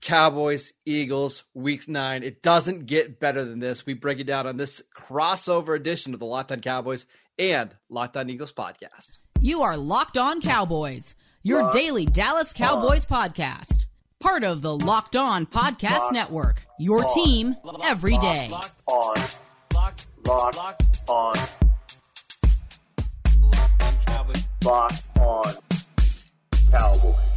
Cowboys, 0.00 0.72
Eagles, 0.86 1.44
week 1.54 1.86
nine. 1.88 2.22
It 2.22 2.42
doesn't 2.42 2.86
get 2.86 3.20
better 3.20 3.44
than 3.44 3.60
this. 3.60 3.84
We 3.84 3.94
break 3.94 4.18
it 4.18 4.24
down 4.24 4.46
on 4.46 4.56
this 4.56 4.82
crossover 4.96 5.76
edition 5.76 6.14
of 6.14 6.20
the 6.20 6.26
Locked 6.26 6.52
On 6.52 6.60
Cowboys 6.60 7.06
and 7.38 7.74
Locked 7.88 8.16
On 8.16 8.28
Eagles 8.30 8.52
podcast. 8.52 9.18
You 9.40 9.62
are 9.62 9.76
Locked 9.76 10.16
On 10.18 10.40
Cowboys, 10.40 11.14
your 11.42 11.62
Locked 11.64 11.74
daily 11.74 12.06
Dallas 12.06 12.52
Cowboys 12.52 13.06
on. 13.10 13.30
podcast. 13.30 13.86
Part 14.20 14.44
of 14.44 14.60
the 14.62 14.76
Locked 14.76 15.16
On 15.16 15.46
Podcast 15.46 15.98
Locked 15.98 16.12
Network, 16.14 16.62
your 16.78 17.04
on. 17.04 17.14
team 17.14 17.56
every 17.84 18.18
day. 18.18 18.48
Locked 18.50 18.82
on. 18.86 19.14
Locked, 19.74 20.06
Locked 20.26 21.00
on. 21.08 21.34
Locked 24.62 25.18
on 25.18 25.54
Cowboys. 26.70 27.29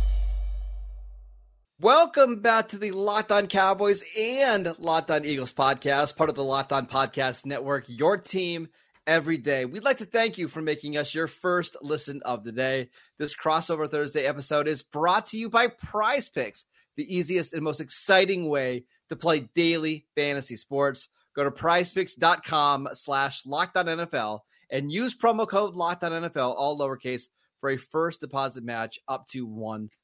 Welcome 1.84 2.40
back 2.40 2.70
to 2.70 2.78
the 2.78 2.92
Locked 2.92 3.34
On 3.34 3.48
Cowboys 3.48 4.06
and 4.18 4.74
Locked 4.80 5.12
On 5.12 5.26
Eagles 5.26 5.54
podcast, 5.54 6.16
part 6.16 6.30
of 6.30 6.36
the 6.38 6.42
Locked 6.42 6.72
On 6.72 6.88
Podcast 6.88 7.46
Network, 7.46 7.84
your 7.90 8.18
team 8.18 8.70
every 9.06 9.38
day. 9.38 9.66
We'd 9.66 9.84
like 9.84 9.98
to 9.98 10.06
thank 10.06 10.38
you 10.38 10.48
for 10.48 10.62
making 10.62 10.96
us 10.96 11.14
your 11.14 11.28
first 11.28 11.76
listen 11.82 12.22
of 12.24 12.46
the 12.46 12.54
day. 12.54 12.90
This 13.20 13.36
crossover 13.36 13.92
Thursday 13.92 14.24
episode 14.24 14.70
is 14.70 14.82
brought 14.82 15.26
to 15.28 15.38
you 15.38 15.50
by 15.50 15.68
Prize 15.68 16.30
Picks, 16.30 16.64
the 16.96 17.14
easiest 17.14 17.52
and 17.52 17.64
most 17.64 17.82
exciting 17.82 18.48
way 18.48 18.86
to 19.10 19.18
play 19.18 19.50
daily 19.54 20.06
fantasy 20.16 20.56
sports. 20.56 21.10
Go 21.36 21.44
to 21.44 21.52
prizepicks.com 21.52 22.88
slash 22.94 23.44
NFL 23.44 24.40
and 24.72 24.90
use 24.90 25.18
promo 25.18 25.46
code 25.46 25.76
locked 25.76 26.06
on 26.06 26.14
NFL, 26.14 26.56
all 26.56 26.80
lowercase, 26.80 27.24
for 27.60 27.72
a 27.72 27.78
first 27.78 28.22
deposit 28.22 28.64
match 28.64 29.00
up 29.10 29.28
to 29.32 29.46
one 29.46 29.80
hundred 29.80 29.90
dollars. 29.90 30.03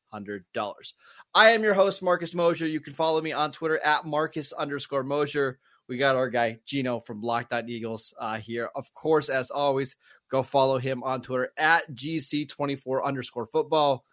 I 1.34 1.52
am 1.52 1.64
your 1.64 1.74
host, 1.74 2.02
Marcus 2.02 2.34
Mosher. 2.34 2.68
You 2.68 2.80
can 2.80 2.94
follow 2.94 3.22
me 3.22 3.32
on 3.32 3.52
Twitter 3.52 3.80
at 3.80 4.06
Marcus 4.06 4.52
underscore 4.54 5.04
Mosher. 5.04 5.60
We 5.88 5.98
got 5.98 6.16
our 6.16 6.30
guy 6.30 6.60
Gino 6.66 7.00
from 7.00 7.22
Locked 7.22 7.54
Eagles 7.68 8.14
uh, 8.20 8.38
here. 8.38 8.70
Of 8.76 8.94
course, 8.94 9.28
as 9.28 9.50
always, 9.50 9.96
go 10.30 10.44
follow 10.44 10.78
him 10.78 11.04
on 11.04 11.22
Twitter 11.22 11.52
at 11.58 11.92
GC24 11.92 13.04
underscore 13.04 13.48
football. 13.48 14.06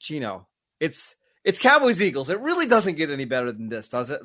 Gino, 0.00 0.48
it's 0.80 1.16
it's 1.44 1.58
Cowboys 1.58 2.02
Eagles. 2.02 2.28
It 2.28 2.40
really 2.40 2.66
doesn't 2.66 2.96
get 2.96 3.10
any 3.10 3.24
better 3.24 3.52
than 3.52 3.68
this, 3.68 3.88
does 3.88 4.10
it? 4.10 4.20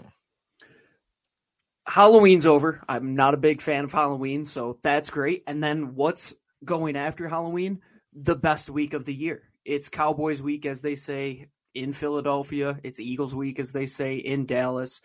Halloween's 1.88 2.46
over. 2.46 2.84
I'm 2.88 3.16
not 3.16 3.34
a 3.34 3.38
big 3.38 3.62
fan 3.62 3.86
of 3.86 3.94
Halloween, 3.94 4.46
so 4.46 4.78
that's 4.84 5.10
great. 5.10 5.44
And 5.48 5.64
then 5.64 5.96
what's 5.96 6.34
going 6.66 6.98
after 6.98 7.30
Halloween? 7.30 7.80
The 8.14 8.36
best 8.36 8.70
week 8.70 8.94
of 8.94 9.06
the 9.06 9.14
year. 9.14 9.47
It's 9.68 9.90
Cowboys 9.90 10.42
week, 10.42 10.66
as 10.66 10.80
they 10.80 10.96
say 10.96 11.50
in 11.76 11.92
Philadelphia. 11.92 12.80
It's 12.86 13.02
Eagles 13.02 13.36
week, 13.36 13.60
as 13.60 13.74
they 13.74 13.86
say 13.86 14.16
in 14.16 14.46
Dallas. 14.46 15.02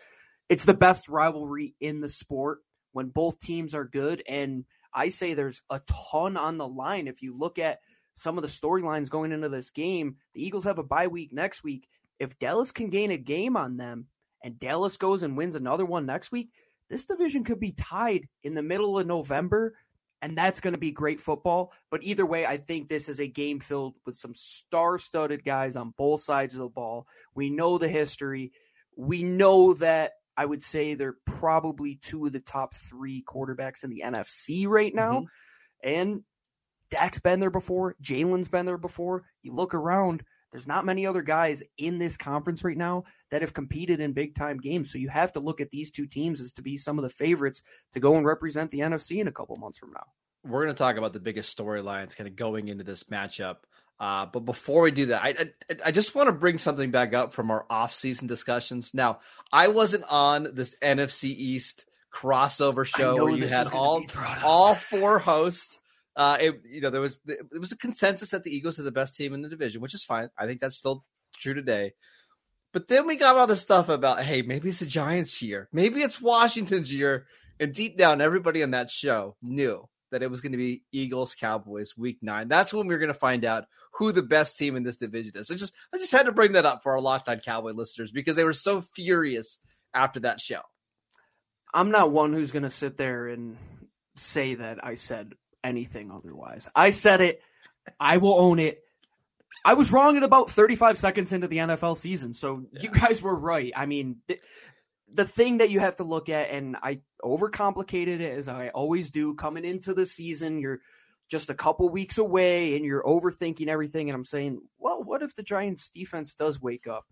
It's 0.47 0.63
the 0.63 0.73
best 0.73 1.09
rivalry 1.09 1.75
in 1.81 1.99
the 1.99 2.07
sport 2.07 2.59
when 2.93 3.09
both 3.09 3.41
teams 3.41 3.75
are 3.75 3.83
good. 3.83 4.23
And 4.25 4.63
I 4.93 5.09
say 5.09 5.33
there's 5.33 5.61
a 5.69 5.81
ton 6.13 6.37
on 6.37 6.57
the 6.57 6.67
line. 6.67 7.09
If 7.09 7.21
you 7.21 7.37
look 7.37 7.59
at 7.59 7.79
some 8.15 8.37
of 8.37 8.41
the 8.41 8.47
storylines 8.47 9.09
going 9.09 9.33
into 9.33 9.49
this 9.49 9.69
game, 9.69 10.15
the 10.33 10.45
Eagles 10.45 10.63
have 10.63 10.79
a 10.79 10.83
bye 10.83 11.07
week 11.07 11.33
next 11.33 11.61
week. 11.65 11.89
If 12.17 12.39
Dallas 12.39 12.71
can 12.71 12.89
gain 12.89 13.11
a 13.11 13.17
game 13.17 13.57
on 13.57 13.75
them 13.75 14.07
and 14.45 14.57
Dallas 14.59 14.95
goes 14.95 15.23
and 15.23 15.35
wins 15.35 15.57
another 15.57 15.85
one 15.85 16.05
next 16.05 16.31
week, 16.31 16.51
this 16.89 17.05
division 17.05 17.43
could 17.43 17.59
be 17.59 17.73
tied 17.73 18.29
in 18.43 18.53
the 18.53 18.63
middle 18.63 18.97
of 18.97 19.07
November 19.07 19.75
and 20.23 20.37
that's 20.37 20.61
going 20.61 20.73
to 20.73 20.79
be 20.79 20.91
great 20.91 21.19
football. 21.19 21.73
But 21.91 22.01
either 22.03 22.25
way, 22.25 22.45
I 22.45 22.55
think 22.55 22.87
this 22.87 23.09
is 23.09 23.19
a 23.19 23.27
game 23.27 23.59
filled 23.59 23.95
with 24.05 24.15
some 24.15 24.33
star 24.33 24.97
studded 24.97 25.43
guys 25.43 25.75
on 25.75 25.93
both 25.97 26.21
sides 26.21 26.53
of 26.55 26.61
the 26.61 26.69
ball. 26.69 27.07
We 27.35 27.49
know 27.49 27.77
the 27.77 27.89
history. 27.89 28.53
We 28.95 29.21
know 29.21 29.73
that 29.73 30.13
I 30.37 30.45
would 30.45 30.63
say 30.63 30.93
they're 30.93 31.17
probably 31.25 31.99
two 32.01 32.25
of 32.25 32.31
the 32.31 32.39
top 32.39 32.73
three 32.73 33.21
quarterbacks 33.27 33.83
in 33.83 33.89
the 33.89 34.03
NFC 34.05 34.65
right 34.65 34.95
now. 34.95 35.19
Mm-hmm. 35.19 35.89
And 35.89 36.23
Dak's 36.89 37.19
been 37.19 37.41
there 37.41 37.49
before. 37.49 37.97
Jalen's 38.01 38.47
been 38.47 38.65
there 38.65 38.77
before. 38.77 39.25
You 39.41 39.53
look 39.53 39.73
around, 39.73 40.23
there's 40.53 40.67
not 40.67 40.85
many 40.85 41.07
other 41.07 41.23
guys 41.23 41.63
in 41.79 41.97
this 41.97 42.15
conference 42.15 42.63
right 42.63 42.77
now 42.77 43.05
that 43.31 43.41
have 43.41 43.55
competed 43.55 43.99
in 43.99 44.13
big 44.13 44.35
time 44.35 44.59
games. 44.59 44.91
So 44.91 44.99
you 44.99 45.09
have 45.09 45.33
to 45.33 45.39
look 45.39 45.59
at 45.59 45.71
these 45.71 45.89
two 45.89 46.05
teams 46.05 46.39
as 46.39 46.53
to 46.53 46.61
be 46.61 46.77
some 46.77 46.99
of 46.99 47.03
the 47.03 47.09
favorites 47.09 47.63
to 47.93 47.99
go 47.99 48.15
and 48.15 48.25
represent 48.25 48.69
the 48.69 48.81
NFC 48.81 49.19
in 49.19 49.27
a 49.27 49.31
couple 49.31 49.57
months 49.57 49.79
from 49.79 49.91
now. 49.93 50.05
We're 50.45 50.63
going 50.63 50.75
to 50.75 50.77
talk 50.77 50.97
about 50.97 51.11
the 51.11 51.19
biggest 51.19 51.57
storylines 51.57 52.15
kind 52.15 52.27
of 52.27 52.35
going 52.35 52.67
into 52.67 52.83
this 52.83 53.05
matchup. 53.05 53.57
Uh, 53.99 54.27
but 54.27 54.41
before 54.41 54.83
we 54.83 54.91
do 54.91 55.07
that, 55.07 55.23
I, 55.23 55.29
I, 55.29 55.75
I 55.85 55.91
just 55.91 56.13
want 56.13 56.27
to 56.27 56.33
bring 56.33 56.59
something 56.59 56.91
back 56.91 57.15
up 57.15 57.33
from 57.33 57.49
our 57.49 57.65
off-season 57.67 58.27
discussions. 58.27 58.93
Now, 58.93 59.19
I 59.51 59.69
wasn't 59.69 60.03
on 60.03 60.49
this 60.53 60.75
NFC 60.83 61.29
East 61.29 61.85
crossover 62.13 62.85
show 62.85 63.23
where 63.23 63.33
you 63.33 63.47
had 63.47 63.69
all 63.69 64.05
all 64.43 64.75
four 64.75 65.17
hosts 65.17 65.79
uh, 66.15 66.37
it, 66.39 66.61
you 66.69 66.81
know, 66.81 66.89
there 66.89 67.01
was 67.01 67.19
it 67.27 67.59
was 67.59 67.71
a 67.71 67.77
consensus 67.77 68.31
that 68.31 68.43
the 68.43 68.55
Eagles 68.55 68.79
are 68.79 68.83
the 68.83 68.91
best 68.91 69.15
team 69.15 69.33
in 69.33 69.41
the 69.41 69.49
division, 69.49 69.81
which 69.81 69.93
is 69.93 70.03
fine. 70.03 70.29
I 70.37 70.45
think 70.45 70.61
that's 70.61 70.75
still 70.75 71.05
true 71.39 71.53
today. 71.53 71.93
But 72.71 72.87
then 72.87 73.05
we 73.05 73.17
got 73.17 73.37
all 73.37 73.47
this 73.47 73.61
stuff 73.61 73.89
about, 73.89 74.23
hey, 74.23 74.41
maybe 74.41 74.69
it's 74.69 74.79
the 74.79 74.85
Giants' 74.87 75.41
year, 75.41 75.69
maybe 75.71 76.01
it's 76.01 76.21
Washington's 76.21 76.91
year, 76.91 77.27
and 77.59 77.73
deep 77.73 77.97
down, 77.97 78.21
everybody 78.21 78.63
on 78.63 78.71
that 78.71 78.89
show 78.89 79.35
knew 79.41 79.87
that 80.11 80.23
it 80.23 80.29
was 80.29 80.41
going 80.41 80.51
to 80.51 80.57
be 80.57 80.83
Eagles 80.91 81.35
Cowboys 81.35 81.97
Week 81.97 82.19
Nine. 82.21 82.47
That's 82.47 82.73
when 82.73 82.87
we 82.87 82.93
are 82.93 82.99
going 82.99 83.13
to 83.13 83.19
find 83.19 83.45
out 83.45 83.65
who 83.93 84.11
the 84.11 84.23
best 84.23 84.57
team 84.57 84.75
in 84.75 84.83
this 84.83 84.97
division 84.97 85.33
is. 85.35 85.49
I 85.49 85.55
just 85.55 85.73
I 85.93 85.97
just 85.97 86.11
had 86.11 86.27
to 86.27 86.31
bring 86.31 86.53
that 86.53 86.65
up 86.65 86.83
for 86.83 86.93
our 86.93 87.01
Locked 87.01 87.29
On 87.29 87.39
Cowboy 87.39 87.71
listeners 87.71 88.11
because 88.11 88.35
they 88.35 88.43
were 88.43 88.53
so 88.53 88.81
furious 88.81 89.59
after 89.93 90.19
that 90.21 90.41
show. 90.41 90.61
I'm 91.73 91.89
not 91.89 92.11
one 92.11 92.33
who's 92.33 92.51
going 92.51 92.63
to 92.63 92.69
sit 92.69 92.97
there 92.97 93.27
and 93.27 93.57
say 94.15 94.55
that 94.55 94.85
I 94.85 94.95
said 94.95 95.33
anything 95.63 96.11
otherwise. 96.11 96.67
I 96.75 96.89
said 96.89 97.21
it. 97.21 97.41
I 97.99 98.17
will 98.17 98.39
own 98.39 98.59
it. 98.59 98.83
I 99.65 99.75
was 99.75 99.91
wrong 99.91 100.17
at 100.17 100.23
about 100.23 100.49
35 100.49 100.97
seconds 100.97 101.31
into 101.31 101.47
the 101.47 101.57
NFL 101.57 101.97
season. 101.97 102.33
So 102.33 102.65
yeah. 102.71 102.81
you 102.81 102.89
guys 102.89 103.21
were 103.21 103.35
right. 103.35 103.71
I 103.75 103.85
mean, 103.85 104.17
the, 104.27 104.39
the 105.13 105.25
thing 105.25 105.57
that 105.57 105.69
you 105.69 105.79
have 105.79 105.97
to 105.97 106.03
look 106.03 106.29
at, 106.29 106.49
and 106.49 106.75
I 106.81 106.99
overcomplicated 107.23 108.19
it 108.19 108.37
as 108.37 108.47
I 108.47 108.69
always 108.69 109.11
do 109.11 109.35
coming 109.35 109.63
into 109.63 109.93
the 109.93 110.05
season, 110.05 110.59
you're 110.59 110.81
just 111.29 111.49
a 111.49 111.55
couple 111.55 111.87
weeks 111.89 112.17
away 112.17 112.75
and 112.75 112.83
you're 112.83 113.03
overthinking 113.03 113.67
everything. 113.67 114.09
And 114.09 114.15
I'm 114.15 114.25
saying, 114.25 114.61
well, 114.79 115.03
what 115.03 115.23
if 115.23 115.33
the 115.35 115.43
Giants 115.43 115.89
defense 115.93 116.33
does 116.33 116.61
wake 116.61 116.87
up? 116.87 117.05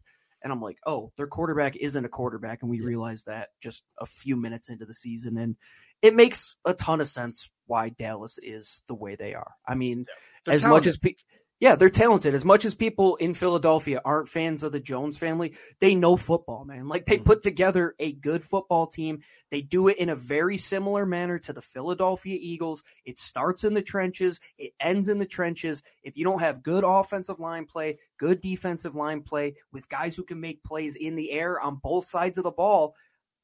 And 0.43 0.51
I'm 0.51 0.61
like, 0.61 0.77
oh, 0.85 1.11
their 1.17 1.27
quarterback 1.27 1.75
isn't 1.75 2.05
a 2.05 2.09
quarterback. 2.09 2.61
And 2.61 2.71
we 2.71 2.81
realized 2.81 3.27
that 3.27 3.49
just 3.61 3.83
a 3.99 4.05
few 4.05 4.35
minutes 4.35 4.69
into 4.69 4.85
the 4.85 4.93
season. 4.93 5.37
And 5.37 5.55
it 6.01 6.15
makes 6.15 6.55
a 6.65 6.73
ton 6.73 6.99
of 6.99 7.07
sense 7.07 7.49
why 7.71 7.87
Dallas 7.87 8.37
is 8.43 8.81
the 8.89 8.93
way 8.93 9.15
they 9.15 9.33
are. 9.33 9.53
I 9.65 9.75
mean, 9.75 10.03
yeah, 10.45 10.53
as 10.53 10.61
talented. 10.61 10.77
much 10.77 10.87
as 10.87 10.97
pe- 10.97 11.15
yeah, 11.61 11.75
they're 11.75 11.89
talented. 11.89 12.35
As 12.35 12.43
much 12.43 12.65
as 12.65 12.75
people 12.75 13.15
in 13.15 13.33
Philadelphia 13.33 14.01
aren't 14.03 14.27
fans 14.27 14.63
of 14.63 14.73
the 14.73 14.79
Jones 14.81 15.17
family, 15.17 15.53
they 15.79 15.95
know 15.95 16.17
football, 16.17 16.65
man. 16.65 16.89
Like 16.89 17.05
they 17.05 17.15
mm-hmm. 17.15 17.23
put 17.23 17.43
together 17.43 17.95
a 17.97 18.11
good 18.11 18.43
football 18.43 18.87
team. 18.87 19.19
They 19.51 19.61
do 19.61 19.87
it 19.87 19.97
in 19.99 20.09
a 20.09 20.15
very 20.15 20.57
similar 20.57 21.05
manner 21.05 21.39
to 21.39 21.53
the 21.53 21.61
Philadelphia 21.61 22.37
Eagles. 22.37 22.83
It 23.05 23.19
starts 23.19 23.63
in 23.63 23.73
the 23.73 23.81
trenches, 23.81 24.41
it 24.57 24.73
ends 24.81 25.07
in 25.07 25.17
the 25.17 25.25
trenches. 25.25 25.81
If 26.03 26.17
you 26.17 26.25
don't 26.25 26.41
have 26.41 26.61
good 26.61 26.83
offensive 26.83 27.39
line 27.39 27.65
play, 27.65 27.99
good 28.17 28.41
defensive 28.41 28.95
line 28.95 29.21
play 29.21 29.55
with 29.71 29.87
guys 29.87 30.17
who 30.17 30.23
can 30.23 30.41
make 30.41 30.61
plays 30.65 30.97
in 30.97 31.15
the 31.15 31.31
air 31.31 31.61
on 31.61 31.79
both 31.81 32.05
sides 32.05 32.37
of 32.37 32.43
the 32.43 32.51
ball, 32.51 32.95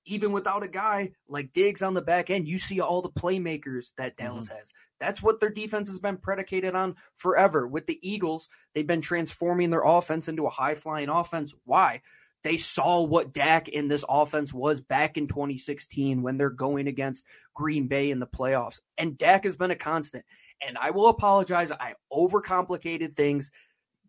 even 0.08 0.32
without 0.32 0.64
a 0.64 0.68
guy 0.68 1.12
like 1.28 1.54
Diggs 1.54 1.82
on 1.82 1.94
the 1.94 2.02
back 2.02 2.30
end, 2.30 2.48
you 2.48 2.58
see 2.58 2.80
all 2.80 3.02
the 3.02 3.10
playmakers 3.10 3.92
that 3.98 4.18
Dallas 4.18 4.46
mm-hmm. 4.46 4.58
has. 4.58 4.74
That's 5.00 5.22
what 5.22 5.40
their 5.40 5.52
defense 5.52 5.90
has 5.90 6.00
been 6.00 6.18
predicated 6.18 6.74
on 6.74 6.96
forever. 7.16 7.68
With 7.68 7.86
the 7.86 8.00
Eagles, 8.02 8.50
they've 8.74 8.88
been 8.88 9.02
transforming 9.02 9.70
their 9.70 9.84
offense 9.84 10.28
into 10.28 10.48
a 10.48 10.52
high 10.52 10.76
flying 10.76 11.10
offense. 11.10 11.54
Why? 11.66 12.02
They 12.44 12.58
saw 12.58 13.02
what 13.02 13.34
Dak 13.34 13.68
in 13.68 13.88
this 13.88 14.06
offense 14.08 14.54
was 14.54 14.80
back 14.80 15.18
in 15.18 15.28
2016 15.28 16.22
when 16.22 16.38
they're 16.38 16.50
going 16.50 16.88
against 16.88 17.26
Green 17.54 17.88
Bay 17.88 18.10
in 18.10 18.20
the 18.20 18.28
playoffs. 18.28 18.80
And 18.98 19.18
Dak 19.18 19.44
has 19.44 19.56
been 19.56 19.72
a 19.72 19.76
constant. 19.76 20.24
And 20.66 20.78
I 20.78 20.92
will 20.92 21.08
apologize. 21.08 21.72
I 21.72 21.96
overcomplicated 22.12 23.16
things. 23.16 23.52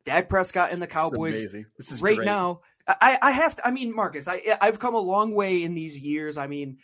Dak 0.04 0.28
Prescott 0.28 0.72
and 0.72 0.80
the 0.80 0.86
Cowboys 0.86 1.52
This 1.76 1.90
is 1.90 2.00
right 2.00 2.16
great. 2.16 2.26
now 2.26 2.60
I, 2.88 3.18
I 3.20 3.30
have 3.32 3.56
to. 3.56 3.66
I 3.66 3.70
mean, 3.70 3.94
Marcus, 3.94 4.28
I 4.28 4.56
I've 4.60 4.78
come 4.78 4.94
a 4.94 5.00
long 5.00 5.34
way 5.34 5.62
in 5.62 5.74
these 5.74 5.98
years. 5.98 6.38
I 6.38 6.46
mean, 6.46 6.78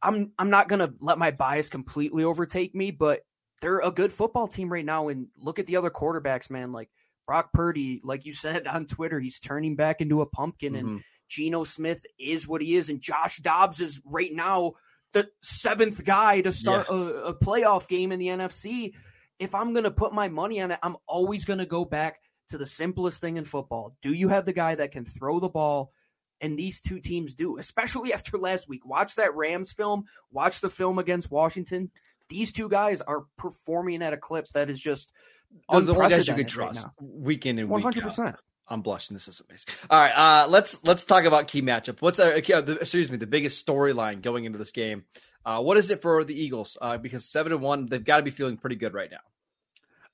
I'm 0.00 0.32
I'm 0.38 0.50
not 0.50 0.68
gonna 0.68 0.92
let 1.00 1.18
my 1.18 1.32
bias 1.32 1.68
completely 1.68 2.24
overtake 2.24 2.74
me, 2.74 2.92
but 2.92 3.22
they're 3.60 3.80
a 3.80 3.90
good 3.90 4.12
football 4.12 4.46
team 4.46 4.72
right 4.72 4.84
now. 4.84 5.08
And 5.08 5.26
look 5.36 5.58
at 5.58 5.66
the 5.66 5.76
other 5.76 5.90
quarterbacks, 5.90 6.50
man. 6.50 6.70
Like 6.70 6.88
Brock 7.26 7.52
Purdy, 7.52 8.00
like 8.04 8.24
you 8.24 8.32
said 8.32 8.66
on 8.68 8.86
Twitter, 8.86 9.18
he's 9.18 9.40
turning 9.40 9.74
back 9.74 10.00
into 10.00 10.22
a 10.22 10.26
pumpkin, 10.26 10.74
mm-hmm. 10.74 10.86
and 10.86 11.04
Geno 11.28 11.64
Smith 11.64 12.04
is 12.18 12.46
what 12.46 12.62
he 12.62 12.76
is, 12.76 12.88
and 12.88 13.00
Josh 13.00 13.38
Dobbs 13.38 13.80
is 13.80 14.00
right 14.04 14.32
now 14.32 14.74
the 15.12 15.28
seventh 15.42 16.04
guy 16.04 16.40
to 16.42 16.52
start 16.52 16.86
yeah. 16.90 16.96
a, 16.96 17.00
a 17.00 17.34
playoff 17.34 17.88
game 17.88 18.12
in 18.12 18.20
the 18.20 18.28
NFC. 18.28 18.92
If 19.40 19.52
I'm 19.54 19.74
gonna 19.74 19.90
put 19.90 20.12
my 20.12 20.28
money 20.28 20.60
on 20.60 20.70
it, 20.70 20.78
I'm 20.80 20.96
always 21.08 21.44
gonna 21.44 21.66
go 21.66 21.84
back 21.84 22.18
to 22.48 22.58
the 22.58 22.66
simplest 22.66 23.20
thing 23.20 23.36
in 23.36 23.44
football. 23.44 23.96
Do 24.02 24.12
you 24.12 24.28
have 24.28 24.44
the 24.44 24.52
guy 24.52 24.74
that 24.74 24.92
can 24.92 25.04
throw 25.04 25.40
the 25.40 25.48
ball? 25.48 25.92
And 26.40 26.58
these 26.58 26.80
two 26.80 27.00
teams 27.00 27.34
do, 27.34 27.58
especially 27.58 28.12
after 28.14 28.38
last 28.38 28.68
week. 28.68 28.84
Watch 28.84 29.14
that 29.16 29.34
Rams 29.34 29.72
film, 29.72 30.04
watch 30.30 30.60
the 30.60 30.70
film 30.70 30.98
against 30.98 31.30
Washington. 31.30 31.90
These 32.28 32.52
two 32.52 32.68
guys 32.68 33.00
are 33.02 33.24
performing 33.36 34.02
at 34.02 34.12
a 34.12 34.16
clip 34.16 34.48
that 34.54 34.70
is 34.70 34.80
just 34.80 35.12
the, 35.70 35.80
the 35.80 35.94
guys 35.94 36.26
you 36.26 36.34
can 36.34 36.46
trust 36.46 36.84
right 36.84 36.92
week 37.00 37.46
in 37.46 37.58
and 37.58 37.68
100%. 37.68 38.28
out. 38.28 38.40
I'm 38.66 38.80
blushing. 38.80 39.14
This 39.14 39.28
is 39.28 39.42
amazing. 39.46 39.68
All 39.90 39.98
right, 39.98 40.12
uh, 40.12 40.48
let's 40.48 40.82
let's 40.84 41.04
talk 41.04 41.24
about 41.24 41.48
key 41.48 41.60
matchup. 41.60 42.00
What's 42.00 42.18
uh, 42.18 42.40
the, 42.44 42.78
excuse 42.80 43.10
me 43.10 43.18
the 43.18 43.26
biggest 43.26 43.64
storyline 43.64 44.22
going 44.22 44.46
into 44.46 44.58
this 44.58 44.70
game? 44.70 45.04
Uh, 45.44 45.60
what 45.60 45.76
is 45.76 45.90
it 45.90 46.00
for 46.00 46.24
the 46.24 46.34
Eagles? 46.34 46.78
Uh, 46.80 46.96
because 46.96 47.26
seven 47.26 47.52
and 47.52 47.60
one, 47.60 47.86
they've 47.86 48.04
got 48.04 48.18
to 48.18 48.22
be 48.22 48.30
feeling 48.30 48.56
pretty 48.56 48.76
good 48.76 48.94
right 48.94 49.10
now. 49.10 49.18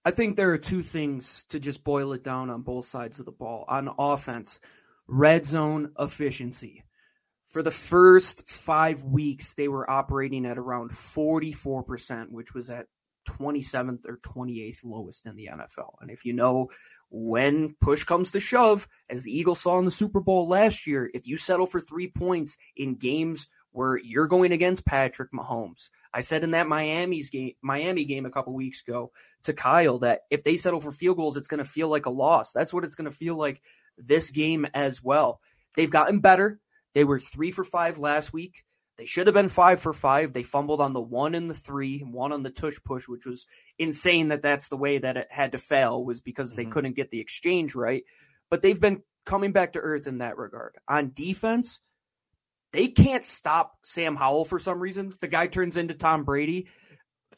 I 0.04 0.10
think 0.10 0.36
there 0.36 0.52
are 0.52 0.58
two 0.58 0.82
things 0.82 1.44
to 1.50 1.60
just 1.60 1.84
boil 1.84 2.12
it 2.12 2.24
down 2.24 2.48
on 2.48 2.62
both 2.62 2.86
sides 2.86 3.20
of 3.20 3.26
the 3.26 3.32
ball. 3.32 3.64
On 3.68 3.90
offense, 3.98 4.58
red 5.06 5.44
zone 5.44 5.92
efficiency. 5.98 6.84
For 7.46 7.62
the 7.62 7.70
first 7.70 8.48
five 8.48 9.02
weeks, 9.04 9.54
they 9.54 9.68
were 9.68 9.90
operating 9.90 10.46
at 10.46 10.56
around 10.56 10.92
44%, 10.92 12.30
which 12.30 12.54
was 12.54 12.70
at 12.70 12.86
27th 13.28 14.06
or 14.06 14.18
28th 14.18 14.84
lowest 14.84 15.26
in 15.26 15.36
the 15.36 15.50
NFL. 15.52 15.96
And 16.00 16.10
if 16.10 16.24
you 16.24 16.32
know 16.32 16.70
when 17.10 17.74
push 17.80 18.04
comes 18.04 18.30
to 18.30 18.40
shove, 18.40 18.88
as 19.10 19.22
the 19.22 19.36
Eagles 19.36 19.60
saw 19.60 19.78
in 19.78 19.84
the 19.84 19.90
Super 19.90 20.20
Bowl 20.20 20.48
last 20.48 20.86
year, 20.86 21.10
if 21.12 21.26
you 21.26 21.36
settle 21.36 21.66
for 21.66 21.80
three 21.80 22.08
points 22.08 22.56
in 22.76 22.94
games 22.94 23.48
where 23.72 23.96
you're 23.96 24.26
going 24.26 24.52
against 24.52 24.84
Patrick 24.84 25.32
Mahomes, 25.32 25.88
I 26.12 26.22
said 26.22 26.44
in 26.44 26.52
that 26.52 26.68
Miami's 26.68 27.30
game, 27.30 27.52
Miami 27.62 28.04
game 28.04 28.26
a 28.26 28.30
couple 28.30 28.52
weeks 28.52 28.82
ago 28.82 29.12
to 29.44 29.52
Kyle 29.52 29.98
that 30.00 30.22
if 30.30 30.42
they 30.42 30.56
settle 30.56 30.80
for 30.80 30.90
field 30.90 31.16
goals, 31.16 31.36
it's 31.36 31.48
going 31.48 31.58
to 31.58 31.64
feel 31.64 31.88
like 31.88 32.06
a 32.06 32.10
loss. 32.10 32.52
That's 32.52 32.72
what 32.72 32.84
it's 32.84 32.96
going 32.96 33.10
to 33.10 33.16
feel 33.16 33.36
like 33.36 33.62
this 33.96 34.30
game 34.30 34.66
as 34.74 35.02
well. 35.02 35.40
They've 35.76 35.90
gotten 35.90 36.20
better. 36.20 36.58
They 36.94 37.04
were 37.04 37.20
three 37.20 37.52
for 37.52 37.64
five 37.64 37.98
last 37.98 38.32
week. 38.32 38.64
They 38.98 39.06
should 39.06 39.28
have 39.28 39.34
been 39.34 39.48
five 39.48 39.80
for 39.80 39.94
five. 39.94 40.32
They 40.32 40.42
fumbled 40.42 40.80
on 40.80 40.92
the 40.92 41.00
one 41.00 41.34
and 41.34 41.48
the 41.48 41.54
three, 41.54 42.00
one 42.00 42.32
on 42.32 42.42
the 42.42 42.50
tush 42.50 42.76
push, 42.84 43.08
which 43.08 43.24
was 43.24 43.46
insane 43.78 44.28
that 44.28 44.42
that's 44.42 44.68
the 44.68 44.76
way 44.76 44.98
that 44.98 45.16
it 45.16 45.28
had 45.30 45.52
to 45.52 45.58
fail 45.58 46.04
was 46.04 46.20
because 46.20 46.50
mm-hmm. 46.50 46.64
they 46.64 46.70
couldn't 46.70 46.96
get 46.96 47.10
the 47.10 47.20
exchange 47.20 47.74
right. 47.74 48.04
But 48.50 48.60
they've 48.60 48.80
been 48.80 49.02
coming 49.24 49.52
back 49.52 49.72
to 49.72 49.78
earth 49.78 50.06
in 50.06 50.18
that 50.18 50.36
regard. 50.36 50.74
On 50.86 51.12
defense, 51.14 51.78
they 52.72 52.88
can't 52.88 53.24
stop 53.24 53.78
Sam 53.84 54.16
Howell 54.16 54.44
for 54.44 54.58
some 54.58 54.80
reason. 54.80 55.14
The 55.20 55.28
guy 55.28 55.46
turns 55.46 55.76
into 55.76 55.94
Tom 55.94 56.24
Brady. 56.24 56.68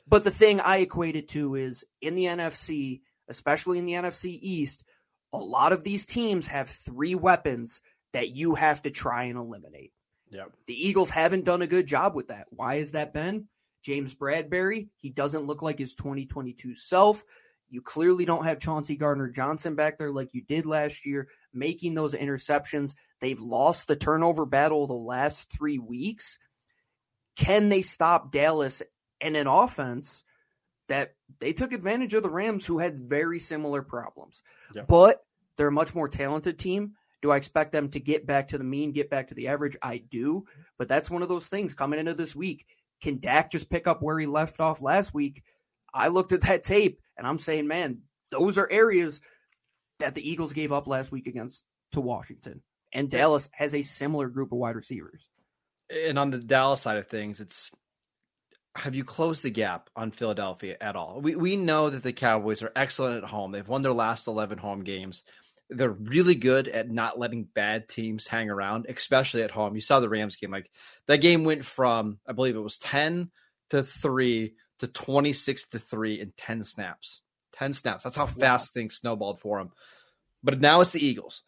But 0.07 0.25
the 0.25 0.31
thing 0.31 0.61
I 0.61 0.79
equate 0.79 1.17
it 1.17 1.29
to 1.31 1.55
is 1.55 1.85
in 2.01 2.15
the 2.15 2.25
NFC, 2.25 3.01
especially 3.29 3.79
in 3.79 3.87
the 3.87 3.93
NFC 3.93 4.39
East, 4.41 4.85
a 5.33 5.39
lot 5.39 5.73
of 5.73 5.83
these 5.83 6.05
teams 6.05 6.47
have 6.49 6.69
three 6.69 7.15
weapons 7.15 7.81
that 8.13 8.31
you 8.31 8.55
have 8.55 8.83
to 8.83 8.91
try 8.91 9.25
and 9.25 9.39
eliminate. 9.39 9.93
Yep. 10.31 10.53
The 10.67 10.89
Eagles 10.89 11.11
haven't 11.11 11.45
done 11.45 11.63
a 11.63 11.67
good 11.67 11.87
job 11.87 12.15
with 12.15 12.29
that. 12.29 12.47
Why 12.51 12.79
has 12.79 12.93
that 12.93 13.15
been? 13.15 13.49
James 13.83 14.15
Bradberry, 14.15 14.89
he 14.97 15.11
doesn't 15.11 15.47
look 15.47 15.63
like 15.63 15.79
his 15.79 15.95
2022 15.95 16.75
self. 16.75 17.25
You 17.69 17.81
clearly 17.81 18.25
don't 18.25 18.45
have 18.45 18.61
Chauncey 18.61 18.97
Gardner 18.97 19.29
Johnson 19.29 19.75
back 19.75 19.99
there 19.99 20.13
like 20.13 20.35
you 20.35 20.43
did 20.43 20.67
last 20.67 21.07
year, 21.07 21.29
making 21.55 21.95
those 21.95 22.15
interceptions. 22.15 22.95
They've 23.21 23.41
lost 23.41 23.87
the 23.87 23.97
turnover 23.97 24.47
battle 24.47 24.87
the 24.87 24.95
last 24.95 25.51
three 25.51 25.79
weeks. 25.79 26.39
Can 27.37 27.69
they 27.69 27.83
stop 27.83 28.33
Dallas 28.33 28.83
and 29.21 29.37
an 29.37 29.47
offense 29.47 30.25
that 30.89 31.15
they 31.39 31.53
took 31.53 31.73
advantage 31.73 32.15
of 32.15 32.23
the 32.23 32.31
Rams, 32.31 32.67
who 32.67 32.79
had 32.79 32.99
very 32.99 33.39
similar 33.39 33.83
problems? 33.83 34.43
Yeah. 34.75 34.83
But 34.87 35.25
they're 35.57 35.69
a 35.69 35.73
much 35.73 35.95
more 35.95 36.09
talented 36.09 36.59
team. 36.59 36.93
Do 37.23 37.31
I 37.31 37.37
expect 37.37 37.71
them 37.73 37.89
to 37.91 38.01
get 38.01 38.27
back 38.27 38.49
to 38.49 38.59
the 38.59 38.65
mean, 38.65 38.93
get 38.93 39.09
back 39.09 39.29
to 39.29 39.35
the 39.35 39.49
average? 39.49 39.77
I 39.81 39.99
do. 39.99 40.45
But 40.77 40.89
that's 40.89 41.11
one 41.11 41.23
of 41.23 41.29
those 41.29 41.47
things 41.47 41.73
coming 41.73 42.01
into 42.01 42.15
this 42.15 42.35
week. 42.35 42.67
Can 43.01 43.21
Dak 43.21 43.51
just 43.51 43.71
pick 43.71 43.87
up 43.87 44.03
where 44.03 44.19
he 44.19 44.27
left 44.27 44.61
off 44.61 44.83
last 44.83 45.15
week? 45.15 45.43
I 45.95 46.09
looked 46.09 46.33
at 46.33 46.41
that 46.43 46.65
tape 46.65 47.01
and 47.17 47.27
I'm 47.27 47.39
saying, 47.39 47.69
man, 47.69 47.99
those 48.31 48.59
are 48.59 48.71
areas 48.71 49.21
that 50.03 50.15
the 50.15 50.29
Eagles 50.29 50.53
gave 50.53 50.73
up 50.73 50.87
last 50.87 51.11
week 51.11 51.27
against 51.27 51.65
to 51.93 52.01
Washington. 52.01 52.63
And 52.93 53.11
Dallas 53.11 53.49
has 53.53 53.75
a 53.75 53.83
similar 53.83 54.29
group 54.29 54.53
of 54.53 54.59
wide 54.59 54.77
receivers. 54.77 55.27
And 55.91 56.19
on 56.19 56.31
the 56.31 56.39
Dallas 56.39 56.83
side 56.83 56.99
of 56.99 57.07
things, 57.07 57.41
it's 57.41 57.71
have 58.75 58.95
you 58.95 59.05
closed 59.05 59.43
the 59.43 59.51
gap 59.51 59.91
on 59.97 60.11
Philadelphia 60.11 60.77
at 60.81 60.97
all? 60.97 61.21
We 61.21 61.37
we 61.37 61.57
know 61.57 61.91
that 61.91 62.03
the 62.03 62.13
Cowboys 62.13 62.63
are 62.63 62.73
excellent 62.75 63.23
at 63.23 63.29
home. 63.31 63.53
They've 63.53 63.67
won 63.67 63.83
their 63.83 63.93
last 63.93 64.27
11 64.27 64.59
home 64.59 64.83
games. 64.83 65.23
They're 65.69 65.91
really 65.91 66.35
good 66.35 66.69
at 66.69 66.91
not 66.91 67.19
letting 67.19 67.45
bad 67.45 67.89
teams 67.89 68.27
hang 68.27 68.51
around, 68.51 68.87
especially 68.89 69.43
at 69.43 69.51
home. 69.51 69.75
You 69.75 69.81
saw 69.81 70.01
the 70.01 70.09
Rams 70.09 70.37
game. 70.37 70.51
Like 70.51 70.71
that 71.07 71.19
game 71.19 71.45
went 71.45 71.65
from 71.65 72.19
I 72.27 72.33
believe 72.33 72.57
it 72.57 72.61
was 72.61 72.79
10 72.79 73.31
to 73.71 73.83
3 73.83 74.55
to 74.81 74.87
26 74.87 75.69
to 75.69 75.79
3 75.79 76.21
in 76.21 76.33
10 76.37 76.65
snaps. 76.65 77.23
10 77.53 77.73
snaps. 77.73 78.05
That's 78.05 78.17
how 78.17 78.27
fast 78.27 78.75
things 78.75 78.97
snowballed 78.97 79.41
for 79.41 79.59
them. 79.59 79.71
But 80.43 80.61
now 80.61 80.81
it's 80.81 80.91
the 80.91 81.05
Eagles. 81.05 81.43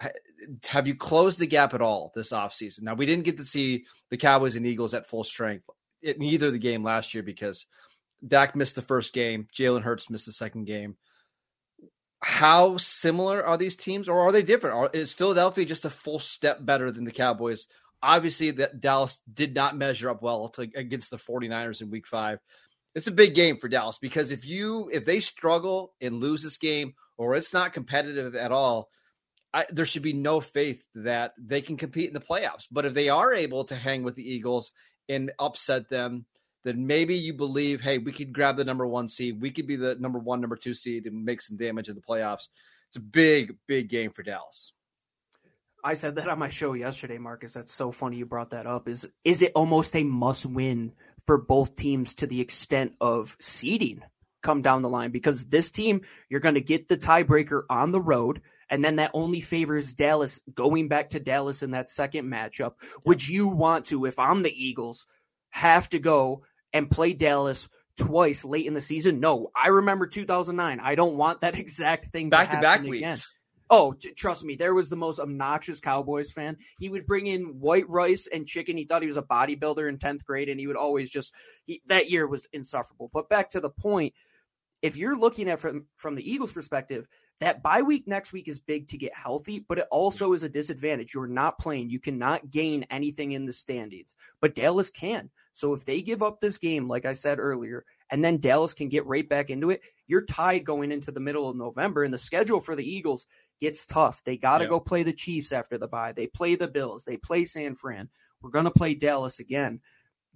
Have 0.67 0.87
you 0.87 0.95
closed 0.95 1.39
the 1.39 1.47
gap 1.47 1.75
at 1.75 1.83
all 1.83 2.13
this 2.15 2.33
offseason? 2.33 2.83
Now, 2.83 2.95
we 2.95 3.07
didn't 3.07 3.25
get 3.25 3.39
to 3.39 3.45
see 3.45 3.87
the 4.11 4.17
Cowboys 4.17 4.57
and 4.57 4.67
Eagles 4.67 4.95
at 4.95 5.09
full 5.09 5.25
strength 5.25 5.69
in 6.03 6.23
either 6.23 6.51
the 6.51 6.59
game 6.59 6.83
last 6.83 7.15
year 7.15 7.23
because 7.23 7.67
Dak 8.27 8.55
missed 8.55 8.77
the 8.77 8.83
first 8.83 9.13
game, 9.13 9.49
Jalen 9.57 9.83
Hurts 9.83 10.11
missed 10.11 10.27
the 10.27 10.33
second 10.33 10.67
game. 10.67 10.97
How 12.23 12.77
similar 12.79 13.45
are 13.45 13.59
these 13.59 13.77
teams, 13.77 14.09
or 14.09 14.21
are 14.21 14.33
they 14.33 14.43
different? 14.43 14.95
is 14.95 15.13
Philadelphia 15.13 15.65
just 15.65 15.85
a 15.85 15.91
full 15.91 16.21
step 16.21 16.65
better 16.65 16.91
than 16.91 17.05
the 17.05 17.11
Cowboys? 17.11 17.67
Obviously, 18.03 18.53
that 18.53 18.81
Dallas 18.81 19.21
did 19.31 19.55
not 19.55 19.77
measure 19.77 20.09
up 20.09 20.23
well 20.23 20.49
to, 20.51 20.63
against 20.75 21.11
the 21.11 21.19
49ers 21.19 21.83
in 21.83 21.91
week 21.91 22.07
five 22.07 22.39
it's 22.95 23.07
a 23.07 23.13
big 23.13 23.35
game 23.35 23.57
for 23.57 23.69
Dallas 23.69 23.99
because 23.99 24.31
if 24.31 24.47
you 24.47 24.89
if 24.93 25.05
they 25.05 25.21
struggle 25.21 25.95
and 26.01 26.21
lose 26.21 26.43
this 26.43 26.59
game 26.59 26.95
or 27.17 27.35
it's 27.35 27.53
not 27.53 27.73
competitive 27.73 28.35
at 28.35 28.53
all, 28.53 28.89
I, 29.53 29.67
there 29.71 29.87
should 29.87 30.03
be 30.03 30.13
no 30.13 30.41
faith 30.41 30.85
that 30.97 31.33
they 31.39 31.61
can 31.61 31.77
compete 31.77 32.09
in 32.09 32.15
the 32.15 32.21
playoffs. 32.21 32.67
But 32.71 32.87
if 32.87 32.95
they 32.95 33.09
are 33.09 33.33
able 33.33 33.65
to 33.67 33.77
hang 33.77 34.03
with 34.03 34.17
the 34.17 34.29
Eagles 34.29 34.73
and 35.09 35.33
upset 35.39 35.89
them, 35.89 36.27
then 36.65 36.87
maybe 36.87 37.15
you 37.15 37.35
believe, 37.35 37.81
hey, 37.81 37.99
we 37.99 38.13
could 38.13 38.33
grab 38.33 38.57
the 38.57 38.65
number 38.65 38.87
one 38.87 39.07
seed, 39.07 39.41
we 39.41 39.51
could 39.51 39.67
be 39.67 39.77
the 39.77 39.97
number 39.97 40.19
one, 40.19 40.41
number 40.41 40.57
two 40.57 40.75
seed, 40.75 41.07
and 41.07 41.25
make 41.25 41.43
some 41.43 41.57
damage 41.57 41.89
in 41.89 41.95
the 41.95 42.01
playoffs. 42.01 42.49
It's 42.89 42.97
a 42.97 43.01
big, 43.01 43.57
big 43.67 43.89
game 43.89 44.11
for 44.11 44.23
Dallas. 44.23 44.73
I 45.85 45.95
said 45.95 46.17
that 46.17 46.29
on 46.29 46.39
my 46.39 46.49
show 46.49 46.73
yesterday, 46.73 47.19
Marcus. 47.19 47.53
That's 47.53 47.73
so 47.73 47.93
funny 47.93 48.17
you 48.17 48.25
brought 48.25 48.51
that 48.51 48.67
up. 48.67 48.89
Is 48.89 49.07
is 49.23 49.43
it 49.43 49.53
almost 49.55 49.95
a 49.95 50.03
must 50.03 50.47
win 50.47 50.93
for 51.27 51.39
both 51.39 51.77
teams 51.77 52.15
to 52.15 52.27
the 52.27 52.41
extent 52.41 52.95
of 53.01 53.37
seeding 53.41 54.03
come 54.43 54.63
down 54.63 54.83
the 54.83 54.89
line 54.89 55.11
because 55.11 55.47
this 55.47 55.71
team, 55.71 56.03
you're 56.29 56.41
going 56.41 56.55
to 56.55 56.61
get 56.61 56.87
the 56.87 56.97
tiebreaker 56.97 57.63
on 57.69 57.91
the 57.91 58.01
road. 58.01 58.43
And 58.71 58.85
then 58.85 58.97
that 58.97 59.11
only 59.15 59.41
favors 59.41 59.93
Dallas 59.93 60.41
going 60.55 60.89
back 60.89 61.11
to 61.11 61.21
Dallas 61.21 61.63
in 61.63 61.73
that 61.73 61.91
second 61.91 62.31
matchup. 62.31 62.75
Yeah. 62.81 62.89
Would 63.07 63.27
you 63.27 63.49
want 63.49 63.87
to, 63.87 64.05
if 64.07 64.19
I'm 64.19 64.43
the 64.43 64.53
Eagles, 64.53 65.07
have 65.51 65.89
to 65.91 65.99
go 65.99 66.45
and 66.73 66.91
play 66.91 67.13
Dallas 67.13 67.69
twice 67.99 68.45
late 68.45 68.67
in 68.67 68.75
the 68.75 68.81
season? 68.81 69.21
No, 69.21 69.51
I 69.55 69.69
remember 69.69 70.07
2009. 70.07 70.81
I 70.81 70.95
don't 70.95 71.17
want 71.17 71.41
that 71.41 71.59
exact 71.59 72.07
thing 72.07 72.31
back 72.31 72.53
to, 72.53 72.61
back 72.61 72.83
weeks. 72.83 73.34
Oh, 73.71 73.93
t- 73.93 74.13
trust 74.13 74.45
me, 74.45 74.57
there 74.57 74.75
was 74.75 74.89
the 74.89 74.97
most 74.97 75.19
obnoxious 75.19 75.81
Cowboys 75.81 76.31
fan. 76.31 76.59
He 76.79 76.89
would 76.89 77.07
bring 77.07 77.27
in 77.27 77.61
white 77.61 77.89
rice 77.89 78.29
and 78.31 78.47
chicken. 78.47 78.77
He 78.77 78.85
thought 78.85 79.03
he 79.03 79.09
was 79.09 79.17
a 79.17 79.23
bodybuilder 79.23 79.89
in 79.89 79.99
10th 79.99 80.25
grade, 80.25 80.49
and 80.49 80.61
he 80.61 80.67
would 80.67 80.77
always 80.77 81.11
just, 81.11 81.33
he, 81.65 81.81
that 81.87 82.11
year 82.11 82.27
was 82.27 82.47
insufferable. 82.53 83.11
But 83.13 83.29
back 83.29 83.51
to 83.51 83.61
the 83.61 83.71
point, 83.71 84.13
if 84.83 84.99
you're 84.99 85.17
looking 85.17 85.49
at 85.49 85.61
from, 85.61 85.87
from 85.97 86.15
the 86.15 86.31
Eagles' 86.31 86.53
perspective, 86.53 87.09
that 87.41 87.63
bye 87.63 87.83
week 87.83 88.07
next 88.07 88.33
week 88.33 88.49
is 88.49 88.61
big 88.61 88.89
to 88.89 88.99
get 88.99 89.15
healthy, 89.15 89.65
but 89.67 89.79
it 89.79 89.87
also 89.91 90.35
is 90.35 90.43
a 90.43 90.49
disadvantage. 90.49 91.15
You're 91.15 91.27
not 91.27 91.59
playing. 91.59 91.91
You 91.91 91.99
cannot 91.99 92.51
gain 92.51 92.87
anything 92.91 93.33
in 93.33 93.47
the 93.47 93.53
standings, 93.53 94.15
but 94.41 94.55
Dallas 94.55 94.91
can. 94.91 95.31
So 95.55 95.73
if 95.73 95.85
they 95.85 96.03
give 96.03 96.23
up 96.23 96.39
this 96.39 96.59
game, 96.59 96.89
like 96.89 97.07
I 97.07 97.13
said 97.13 97.39
earlier, 97.39 97.85
and 98.11 98.25
then 98.25 98.39
Dallas 98.39 98.75
can 98.75 98.89
get 98.89 99.07
right 99.07 99.29
back 99.29 99.51
into 99.51 99.71
it, 99.71 99.83
you're 100.07 100.27
tied 100.27 100.65
going 100.65 100.93
into 100.93 101.13
the 101.13 101.21
middle 101.21 101.49
of 101.49 101.57
November. 101.57 102.05
And 102.05 102.13
the 102.13 102.19
schedule 102.19 102.61
for 102.61 102.77
the 102.77 102.89
Eagles 102.89 103.27
gets 103.65 103.87
tough. 103.87 104.23
They 104.25 104.37
got 104.37 104.59
to 104.59 104.69
go 104.69 104.79
play 104.79 105.03
the 105.03 105.13
Chiefs 105.13 105.53
after 105.53 105.79
the 105.79 105.89
bye. 105.89 106.13
They 106.13 106.27
play 106.27 106.55
the 106.55 106.69
Bills. 106.69 107.05
They 107.05 107.17
play 107.17 107.45
San 107.45 107.75
Fran. 107.75 108.09
We're 108.41 108.51
going 108.51 108.67
to 108.67 108.71
play 108.71 108.95
Dallas 108.95 109.41
again. 109.41 109.81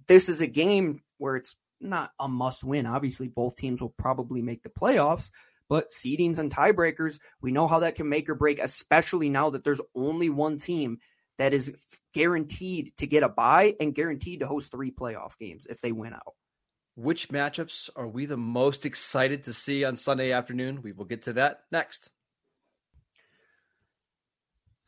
this 0.07 0.29
is 0.29 0.41
a 0.41 0.47
game 0.47 1.01
where 1.19 1.35
it's 1.35 1.55
not 1.79 2.11
a 2.19 2.27
must 2.27 2.63
win. 2.63 2.85
Obviously, 2.85 3.27
both 3.27 3.55
teams 3.55 3.81
will 3.81 3.93
probably 3.97 4.41
make 4.41 4.63
the 4.63 4.69
playoffs, 4.69 5.29
but 5.69 5.91
seedings 5.91 6.39
and 6.39 6.51
tiebreakers, 6.51 7.19
we 7.41 7.51
know 7.51 7.67
how 7.67 7.79
that 7.79 7.95
can 7.95 8.09
make 8.09 8.27
or 8.29 8.35
break, 8.35 8.59
especially 8.59 9.29
now 9.29 9.51
that 9.51 9.63
there's 9.63 9.81
only 9.95 10.29
one 10.29 10.57
team 10.57 10.99
that 11.37 11.53
is 11.53 11.73
guaranteed 12.13 12.91
to 12.97 13.07
get 13.07 13.23
a 13.23 13.29
bye 13.29 13.75
and 13.79 13.95
guaranteed 13.95 14.39
to 14.39 14.47
host 14.47 14.71
three 14.71 14.91
playoff 14.91 15.37
games 15.37 15.67
if 15.69 15.79
they 15.79 15.91
win 15.91 16.13
out. 16.13 16.33
Which 16.95 17.29
matchups 17.29 17.89
are 17.95 18.07
we 18.07 18.25
the 18.25 18.35
most 18.35 18.85
excited 18.85 19.45
to 19.45 19.53
see 19.53 19.85
on 19.85 19.95
Sunday 19.95 20.33
afternoon? 20.33 20.81
We 20.81 20.91
will 20.91 21.05
get 21.05 21.23
to 21.23 21.33
that 21.33 21.61
next. 21.71 22.09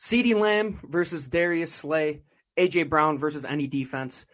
CeeDee 0.01 0.39
Lamb 0.39 0.79
versus 0.83 1.27
Darius 1.27 1.71
Slay, 1.71 2.23
AJ 2.57 2.89
Brown 2.89 3.19
versus 3.19 3.45
any 3.45 3.67
defense. 3.67 4.25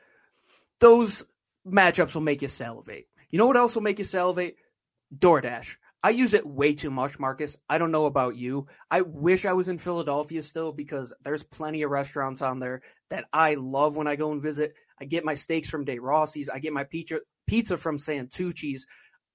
Those 0.80 1.26
matchups 1.68 2.14
will 2.14 2.22
make 2.22 2.42
you 2.42 2.48
salivate. 2.48 3.08
You 3.30 3.38
know 3.38 3.48
what 3.48 3.58
else 3.58 3.76
will 3.76 3.82
make 3.82 4.00
you 4.00 4.06
salivate? 4.06 4.56
DoorDash. 5.14 5.76
I 6.02 6.12
use 6.12 6.34
it 6.34 6.46
way 6.46 6.74
too 6.74 6.92
much, 6.92 7.20
Marcus. 7.20 7.58
I 7.70 7.80
don't 7.80 7.92
know 7.92 8.06
about 8.06 8.38
you. 8.38 8.68
I 8.90 9.02
wish 9.02 9.46
I 9.46 9.54
was 9.54 9.68
in 9.68 9.78
Philadelphia 9.78 10.42
still 10.42 10.72
because 10.72 11.14
there's 11.24 11.44
plenty 11.44 11.82
of 11.82 11.92
restaurants 11.92 12.42
on 12.42 12.60
there 12.60 12.82
that 13.10 13.26
I 13.34 13.56
love 13.56 13.98
when 13.98 14.08
I 14.08 14.16
go 14.16 14.32
and 14.32 14.42
visit. 14.42 14.76
I 15.02 15.06
get 15.06 15.26
my 15.26 15.34
steaks 15.34 15.70
from 15.70 15.84
De 15.84 16.00
Rossi's. 16.00 16.50
I 16.50 16.60
get 16.60 16.72
my 16.72 16.86
pizza 16.86 17.20
pizza 17.46 17.78
from 17.78 17.98
Santucci's. 17.98 18.86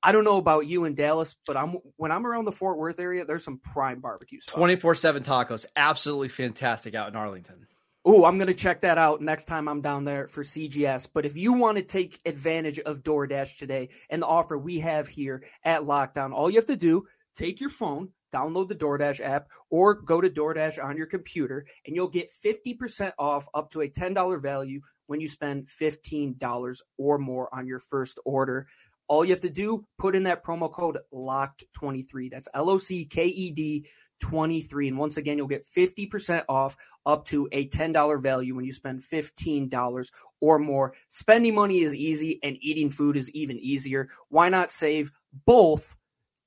I 0.03 0.13
don't 0.13 0.25
know 0.25 0.37
about 0.37 0.67
you 0.67 0.85
in 0.85 0.95
Dallas, 0.95 1.37
but 1.47 1.57
I'm 1.57 1.77
when 1.97 2.11
I'm 2.11 2.27
around 2.27 2.45
the 2.45 2.53
Fort 2.53 2.79
Worth 2.79 2.99
area, 2.99 3.25
there's 3.25 3.45
some 3.45 3.59
prime 3.59 4.01
barbecue 4.01 4.41
24/7 4.41 5.25
tacos, 5.25 5.67
absolutely 5.77 6.29
fantastic 6.29 6.95
out 6.95 7.09
in 7.09 7.17
Arlington. 7.17 7.67
Oh, 8.05 8.25
I'm 8.25 8.37
going 8.37 8.49
to 8.49 8.55
check 8.55 8.81
that 8.81 8.99
out 8.99 9.21
next 9.21 9.45
time 9.45 9.69
I'm 9.69 9.81
down 9.81 10.05
there 10.05 10.27
for 10.27 10.43
CGS. 10.43 11.07
But 11.13 11.25
if 11.25 11.37
you 11.37 11.53
want 11.53 11.79
to 11.79 11.85
take 11.85 12.19
advantage 12.27 12.81
of 12.81 13.05
DoorDash 13.05 13.59
today 13.59 13.91
and 14.11 14.21
the 14.21 14.27
offer 14.27 14.59
we 14.59 14.81
have 14.81 15.07
here 15.07 15.45
at 15.63 15.85
Locked 15.85 16.19
On, 16.19 16.33
all 16.33 16.51
you 16.51 16.57
have 16.57 16.67
to 16.67 16.75
do, 16.75 17.07
take 17.37 17.61
your 17.61 17.71
phone, 17.71 18.09
download 18.35 18.67
the 18.67 18.75
DoorDash 18.75 19.21
app, 19.21 19.47
or 19.71 19.95
go 19.95 20.21
to 20.21 20.29
DoorDash 20.29 20.83
on 20.83 20.97
your 20.97 21.07
computer, 21.07 21.65
and 21.87 21.95
you'll 21.95 22.09
get 22.09 22.33
50% 22.45 23.13
off 23.21 23.47
up 23.55 23.71
to 23.71 23.83
a 23.83 23.89
$10 23.89 24.43
value 24.43 24.81
when 25.07 25.21
you 25.21 25.29
spend 25.29 25.69
$15 25.69 26.83
or 26.99 27.19
more 27.19 27.55
on 27.55 27.69
your 27.69 27.79
first 27.79 28.19
order. 28.25 28.67
All 29.09 29.25
you 29.25 29.33
have 29.33 29.41
to 29.41 29.51
do, 29.51 29.87
put 29.99 30.15
in 30.15 30.23
that 30.25 30.45
promo 30.45 30.73
code 30.73 30.99
LOCKED23. 31.13 32.31
That's 32.31 32.49
L 32.55 32.71
O 32.71 32.79
C 32.79 33.05
K 33.05 33.27
E 33.27 33.51
D 33.51 33.87
23. 34.21 34.89
And 34.89 34.99
once 34.99 35.17
again, 35.17 35.37
you'll 35.37 35.49
get 35.49 35.67
50% 35.67 36.45
off 36.49 36.77
up 37.05 37.27
to 37.27 37.49
a 37.53 37.69
$10 37.69 38.23
value 38.23 38.55
when 38.55 38.65
you 38.65 38.73
spend 38.73 39.01
$15 39.01 40.11
or 40.41 40.59
more. 40.59 40.95
Spending 41.09 41.55
money 41.55 41.81
is 41.81 41.95
easy 41.95 42.39
and 42.43 42.57
eating 42.61 42.89
food 42.89 43.17
is 43.17 43.31
even 43.33 43.59
easier. 43.59 44.09
Why 44.29 44.49
not 44.49 44.71
save 44.71 45.11
both 45.45 45.97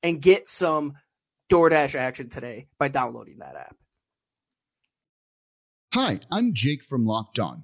and 0.02 0.22
get 0.22 0.48
some 0.48 0.94
DoorDash 1.52 1.96
action 1.96 2.30
today 2.30 2.68
by 2.80 2.88
downloading 2.88 3.40
that 3.40 3.56
app? 3.56 3.76
Hi, 5.94 6.20
I'm 6.32 6.54
Jake 6.54 6.84
from 6.84 7.06
Locked 7.06 7.40
On. 7.40 7.64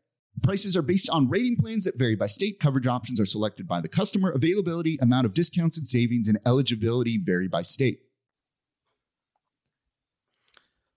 Prices 0.43 0.75
are 0.75 0.81
based 0.81 1.09
on 1.09 1.29
rating 1.29 1.57
plans 1.57 1.83
that 1.83 1.97
vary 1.97 2.15
by 2.15 2.27
state. 2.27 2.59
Coverage 2.59 2.87
options 2.87 3.19
are 3.19 3.25
selected 3.25 3.67
by 3.67 3.81
the 3.81 3.87
customer. 3.87 4.31
Availability, 4.31 4.97
amount 5.01 5.25
of 5.25 5.33
discounts 5.33 5.77
and 5.77 5.87
savings, 5.87 6.27
and 6.27 6.39
eligibility 6.45 7.19
vary 7.21 7.47
by 7.47 7.61
state. 7.61 7.99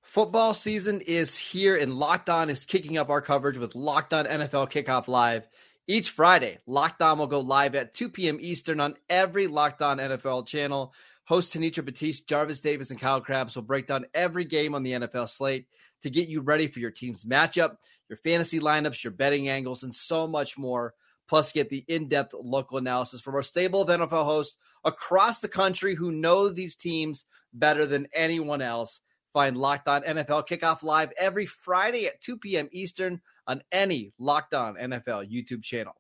Football 0.02 0.54
season 0.54 1.00
is 1.00 1.36
here, 1.36 1.76
and 1.76 1.98
Locked 1.98 2.30
On 2.30 2.48
is 2.48 2.64
kicking 2.64 2.96
up 2.96 3.10
our 3.10 3.20
coverage 3.20 3.58
with 3.58 3.74
Locked 3.74 4.14
On 4.14 4.24
NFL 4.24 4.70
Kickoff 4.70 5.08
Live. 5.08 5.48
Each 5.86 6.10
Friday, 6.10 6.58
Locked 6.66 7.02
On 7.02 7.18
will 7.18 7.26
go 7.26 7.40
live 7.40 7.74
at 7.74 7.92
2 7.92 8.08
p.m. 8.08 8.38
Eastern 8.40 8.80
on 8.80 8.94
every 9.10 9.48
Locked 9.48 9.82
On 9.82 9.98
NFL 9.98 10.46
channel. 10.46 10.94
Host 11.24 11.52
Tanitra 11.52 11.84
Batiste, 11.84 12.28
Jarvis 12.28 12.60
Davis, 12.60 12.90
and 12.90 13.00
Kyle 13.00 13.20
Crabbs 13.20 13.56
will 13.56 13.62
break 13.62 13.86
down 13.86 14.06
every 14.14 14.44
game 14.44 14.74
on 14.74 14.82
the 14.82 14.92
NFL 14.92 15.28
slate 15.28 15.66
to 16.04 16.10
get 16.10 16.28
you 16.28 16.40
ready 16.40 16.68
for 16.68 16.78
your 16.78 16.90
team's 16.90 17.24
matchup 17.24 17.76
your 18.08 18.16
fantasy 18.18 18.60
lineups, 18.60 19.02
your 19.02 19.12
betting 19.12 19.48
angles, 19.48 19.82
and 19.82 19.94
so 19.94 20.26
much 20.26 20.58
more. 20.58 20.94
Plus, 21.26 21.52
get 21.52 21.70
the 21.70 21.84
in 21.88 22.08
depth 22.08 22.34
local 22.34 22.76
analysis 22.76 23.20
from 23.20 23.34
our 23.34 23.42
stable 23.42 23.82
of 23.82 23.88
NFL 23.88 24.24
hosts 24.24 24.56
across 24.84 25.40
the 25.40 25.48
country 25.48 25.94
who 25.94 26.12
know 26.12 26.48
these 26.48 26.76
teams 26.76 27.24
better 27.52 27.86
than 27.86 28.08
anyone 28.12 28.60
else. 28.60 29.00
Find 29.32 29.56
Locked 29.56 29.88
On 29.88 30.02
NFL 30.02 30.46
Kickoff 30.46 30.82
Live 30.82 31.12
every 31.18 31.46
Friday 31.46 32.06
at 32.06 32.20
2 32.20 32.38
p.m. 32.38 32.68
Eastern 32.72 33.20
on 33.46 33.62
any 33.72 34.12
Locked 34.18 34.54
On 34.54 34.74
NFL 34.74 35.32
YouTube 35.32 35.62
channel. 35.62 35.94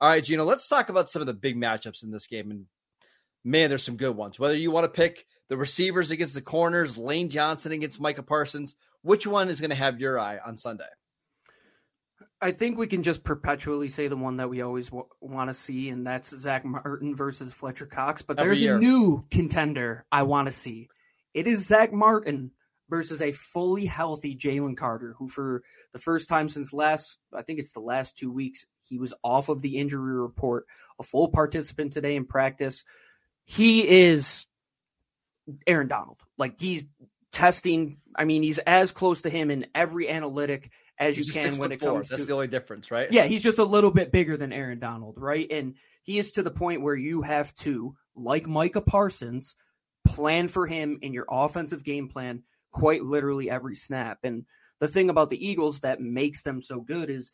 All 0.00 0.10
right, 0.10 0.22
Gino, 0.22 0.44
let's 0.44 0.68
talk 0.68 0.88
about 0.88 1.08
some 1.08 1.22
of 1.22 1.26
the 1.26 1.32
big 1.32 1.56
matchups 1.56 2.02
in 2.02 2.10
this 2.10 2.26
game. 2.26 2.50
And 2.50 2.66
man, 3.44 3.68
there's 3.68 3.84
some 3.84 3.96
good 3.96 4.16
ones. 4.16 4.38
Whether 4.38 4.56
you 4.56 4.72
want 4.72 4.84
to 4.84 4.88
pick 4.88 5.26
the 5.48 5.56
receivers 5.56 6.10
against 6.10 6.34
the 6.34 6.40
corners, 6.40 6.98
Lane 6.98 7.28
Johnson 7.28 7.72
against 7.72 8.00
Micah 8.00 8.22
Parsons, 8.22 8.74
which 9.02 9.26
one 9.26 9.48
is 9.48 9.60
going 9.60 9.70
to 9.70 9.76
have 9.76 10.00
your 10.00 10.18
eye 10.18 10.38
on 10.44 10.56
Sunday? 10.56 10.84
I 12.40 12.52
think 12.52 12.76
we 12.76 12.86
can 12.86 13.02
just 13.02 13.24
perpetually 13.24 13.88
say 13.88 14.08
the 14.08 14.16
one 14.16 14.36
that 14.36 14.50
we 14.50 14.60
always 14.60 14.88
w- 14.88 15.08
want 15.20 15.48
to 15.48 15.54
see, 15.54 15.88
and 15.88 16.06
that's 16.06 16.36
Zach 16.36 16.64
Martin 16.64 17.16
versus 17.16 17.52
Fletcher 17.52 17.86
Cox. 17.86 18.20
But 18.22 18.38
Every 18.38 18.50
there's 18.50 18.60
year. 18.60 18.76
a 18.76 18.78
new 18.78 19.24
contender 19.30 20.04
I 20.12 20.24
want 20.24 20.46
to 20.46 20.52
see. 20.52 20.88
It 21.32 21.46
is 21.46 21.66
Zach 21.66 21.92
Martin 21.92 22.50
versus 22.88 23.22
a 23.22 23.32
fully 23.32 23.86
healthy 23.86 24.36
Jalen 24.36 24.76
Carter, 24.76 25.14
who 25.18 25.28
for 25.28 25.62
the 25.92 25.98
first 25.98 26.28
time 26.28 26.48
since 26.48 26.72
last, 26.72 27.18
I 27.32 27.42
think 27.42 27.58
it's 27.58 27.72
the 27.72 27.80
last 27.80 28.16
two 28.16 28.30
weeks, 28.30 28.66
he 28.80 28.98
was 28.98 29.14
off 29.24 29.48
of 29.48 29.62
the 29.62 29.78
injury 29.78 30.20
report, 30.20 30.66
a 30.98 31.02
full 31.02 31.28
participant 31.28 31.92
today 31.92 32.16
in 32.16 32.26
practice. 32.26 32.84
He 33.44 33.86
is 33.88 34.46
Aaron 35.66 35.88
Donald. 35.88 36.18
Like 36.38 36.60
he's 36.60 36.84
testing. 37.32 37.98
I 38.16 38.24
mean, 38.24 38.42
he's 38.42 38.58
as 38.58 38.92
close 38.92 39.22
to 39.22 39.30
him 39.30 39.50
in 39.50 39.66
every 39.74 40.08
analytic 40.08 40.70
as 40.98 41.16
He's 41.16 41.26
you 41.26 41.32
can 41.32 41.56
when 41.58 41.72
it 41.72 41.80
four. 41.80 41.94
comes 41.94 42.08
That's 42.08 42.22
to 42.22 42.26
the 42.26 42.32
only 42.32 42.46
difference, 42.46 42.90
right? 42.90 43.12
yeah, 43.12 43.24
he's 43.24 43.42
just 43.42 43.58
a 43.58 43.64
little 43.64 43.90
bit 43.90 44.12
bigger 44.12 44.36
than 44.36 44.52
Aaron 44.52 44.78
Donald, 44.78 45.16
right? 45.18 45.46
And 45.50 45.74
he 46.02 46.18
is 46.18 46.32
to 46.32 46.42
the 46.42 46.50
point 46.50 46.82
where 46.82 46.94
you 46.94 47.22
have 47.22 47.54
to, 47.56 47.94
like 48.14 48.46
Micah 48.46 48.80
Parsons, 48.80 49.54
plan 50.06 50.48
for 50.48 50.66
him 50.66 50.98
in 51.02 51.12
your 51.12 51.26
offensive 51.28 51.84
game 51.84 52.08
plan 52.08 52.44
quite 52.72 53.02
literally 53.02 53.50
every 53.50 53.74
snap. 53.74 54.18
And 54.22 54.44
the 54.78 54.88
thing 54.88 55.10
about 55.10 55.28
the 55.30 55.46
Eagles 55.46 55.80
that 55.80 56.00
makes 56.00 56.42
them 56.42 56.62
so 56.62 56.80
good 56.80 57.10
is 57.10 57.32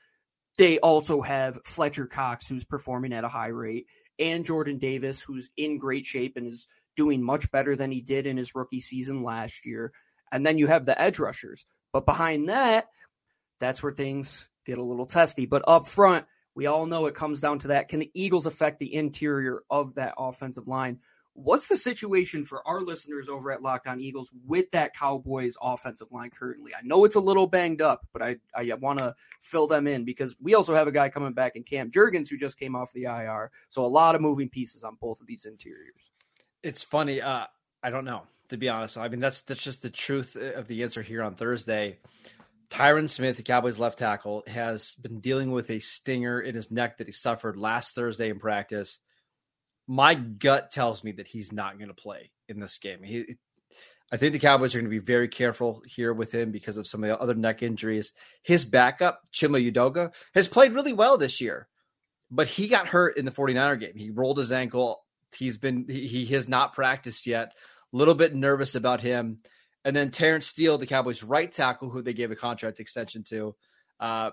they 0.58 0.78
also 0.78 1.20
have 1.20 1.58
Fletcher 1.64 2.06
Cox, 2.06 2.46
who's 2.46 2.64
performing 2.64 3.12
at 3.12 3.24
a 3.24 3.28
high 3.28 3.48
rate, 3.48 3.86
and 4.18 4.44
Jordan 4.44 4.78
Davis, 4.78 5.20
who's 5.20 5.50
in 5.56 5.78
great 5.78 6.04
shape 6.04 6.36
and 6.36 6.46
is 6.46 6.66
doing 6.96 7.22
much 7.22 7.50
better 7.50 7.76
than 7.76 7.90
he 7.90 8.00
did 8.00 8.26
in 8.26 8.36
his 8.36 8.54
rookie 8.54 8.80
season 8.80 9.22
last 9.22 9.66
year. 9.66 9.92
And 10.30 10.46
then 10.46 10.58
you 10.58 10.66
have 10.66 10.86
the 10.86 11.00
edge 11.00 11.18
rushers. 11.18 11.66
But 11.92 12.06
behind 12.06 12.48
that, 12.48 12.86
that's 13.60 13.82
where 13.82 13.92
things 13.92 14.48
get 14.64 14.78
a 14.78 14.82
little 14.82 15.06
testy. 15.06 15.46
But 15.46 15.64
up 15.66 15.86
front, 15.86 16.26
we 16.54 16.66
all 16.66 16.86
know 16.86 17.06
it 17.06 17.14
comes 17.14 17.40
down 17.40 17.58
to 17.60 17.68
that. 17.68 17.88
Can 17.88 18.00
the 18.00 18.10
Eagles 18.14 18.46
affect 18.46 18.78
the 18.78 18.94
interior 18.94 19.62
of 19.70 19.94
that 19.94 20.14
offensive 20.18 20.68
line? 20.68 20.98
What's 21.34 21.66
the 21.66 21.78
situation 21.78 22.44
for 22.44 22.66
our 22.68 22.82
listeners 22.82 23.30
over 23.30 23.52
at 23.52 23.62
Locked 23.62 23.86
On 23.86 23.98
Eagles 23.98 24.30
with 24.46 24.70
that 24.72 24.94
Cowboys 24.94 25.56
offensive 25.62 26.12
line 26.12 26.28
currently? 26.28 26.72
I 26.74 26.82
know 26.82 27.06
it's 27.06 27.16
a 27.16 27.20
little 27.20 27.46
banged 27.46 27.80
up, 27.80 28.06
but 28.12 28.20
I, 28.20 28.36
I 28.54 28.74
want 28.74 28.98
to 28.98 29.14
fill 29.40 29.66
them 29.66 29.86
in 29.86 30.04
because 30.04 30.36
we 30.42 30.54
also 30.54 30.74
have 30.74 30.88
a 30.88 30.92
guy 30.92 31.08
coming 31.08 31.32
back 31.32 31.56
in 31.56 31.62
Cam 31.62 31.90
Jurgens 31.90 32.28
who 32.28 32.36
just 32.36 32.58
came 32.58 32.76
off 32.76 32.92
the 32.92 33.04
IR. 33.04 33.50
So 33.70 33.82
a 33.82 33.86
lot 33.86 34.14
of 34.14 34.20
moving 34.20 34.50
pieces 34.50 34.84
on 34.84 34.98
both 35.00 35.22
of 35.22 35.26
these 35.26 35.46
interiors. 35.46 36.10
It's 36.62 36.82
funny. 36.84 37.20
Uh, 37.20 37.46
I 37.82 37.90
don't 37.90 38.04
know, 38.04 38.22
to 38.48 38.56
be 38.56 38.68
honest. 38.68 38.96
I 38.96 39.08
mean, 39.08 39.20
that's 39.20 39.40
that's 39.42 39.62
just 39.62 39.82
the 39.82 39.90
truth 39.90 40.36
of 40.36 40.68
the 40.68 40.82
answer 40.82 41.02
here 41.02 41.22
on 41.22 41.34
Thursday. 41.34 41.98
Tyron 42.70 43.08
Smith, 43.08 43.36
the 43.36 43.42
Cowboys 43.42 43.78
left 43.78 43.98
tackle, 43.98 44.44
has 44.46 44.94
been 44.94 45.20
dealing 45.20 45.50
with 45.50 45.68
a 45.70 45.78
stinger 45.78 46.40
in 46.40 46.54
his 46.54 46.70
neck 46.70 46.98
that 46.98 47.06
he 47.06 47.12
suffered 47.12 47.58
last 47.58 47.94
Thursday 47.94 48.30
in 48.30 48.38
practice. 48.38 48.98
My 49.86 50.14
gut 50.14 50.70
tells 50.70 51.04
me 51.04 51.12
that 51.12 51.26
he's 51.28 51.52
not 51.52 51.76
going 51.76 51.88
to 51.88 51.94
play 51.94 52.30
in 52.48 52.60
this 52.60 52.78
game. 52.78 53.02
He, 53.02 53.36
I 54.10 54.16
think 54.16 54.32
the 54.32 54.38
Cowboys 54.38 54.74
are 54.74 54.78
going 54.78 54.90
to 54.90 55.00
be 55.00 55.04
very 55.04 55.28
careful 55.28 55.82
here 55.86 56.14
with 56.14 56.32
him 56.32 56.50
because 56.50 56.78
of 56.78 56.86
some 56.86 57.02
of 57.02 57.08
the 57.08 57.18
other 57.18 57.34
neck 57.34 57.62
injuries. 57.62 58.12
His 58.42 58.64
backup, 58.64 59.20
Chuma 59.34 59.70
Edoga, 59.70 60.12
has 60.34 60.48
played 60.48 60.72
really 60.72 60.92
well 60.92 61.18
this 61.18 61.40
year, 61.40 61.68
but 62.30 62.48
he 62.48 62.68
got 62.68 62.86
hurt 62.86 63.18
in 63.18 63.24
the 63.24 63.30
49er 63.30 63.80
game. 63.80 63.96
He 63.96 64.10
rolled 64.10 64.38
his 64.38 64.52
ankle. 64.52 65.02
He's 65.34 65.56
been 65.56 65.86
he, 65.88 66.26
has 66.26 66.48
not 66.48 66.72
practiced 66.74 67.26
yet. 67.26 67.54
A 67.92 67.96
little 67.96 68.14
bit 68.14 68.34
nervous 68.34 68.74
about 68.74 69.00
him. 69.00 69.38
And 69.84 69.94
then 69.96 70.10
Terence 70.10 70.46
Steele, 70.46 70.78
the 70.78 70.86
Cowboys' 70.86 71.22
right 71.22 71.50
tackle, 71.50 71.90
who 71.90 72.02
they 72.02 72.12
gave 72.12 72.30
a 72.30 72.36
contract 72.36 72.78
extension 72.78 73.24
to, 73.24 73.54
uh, 73.98 74.30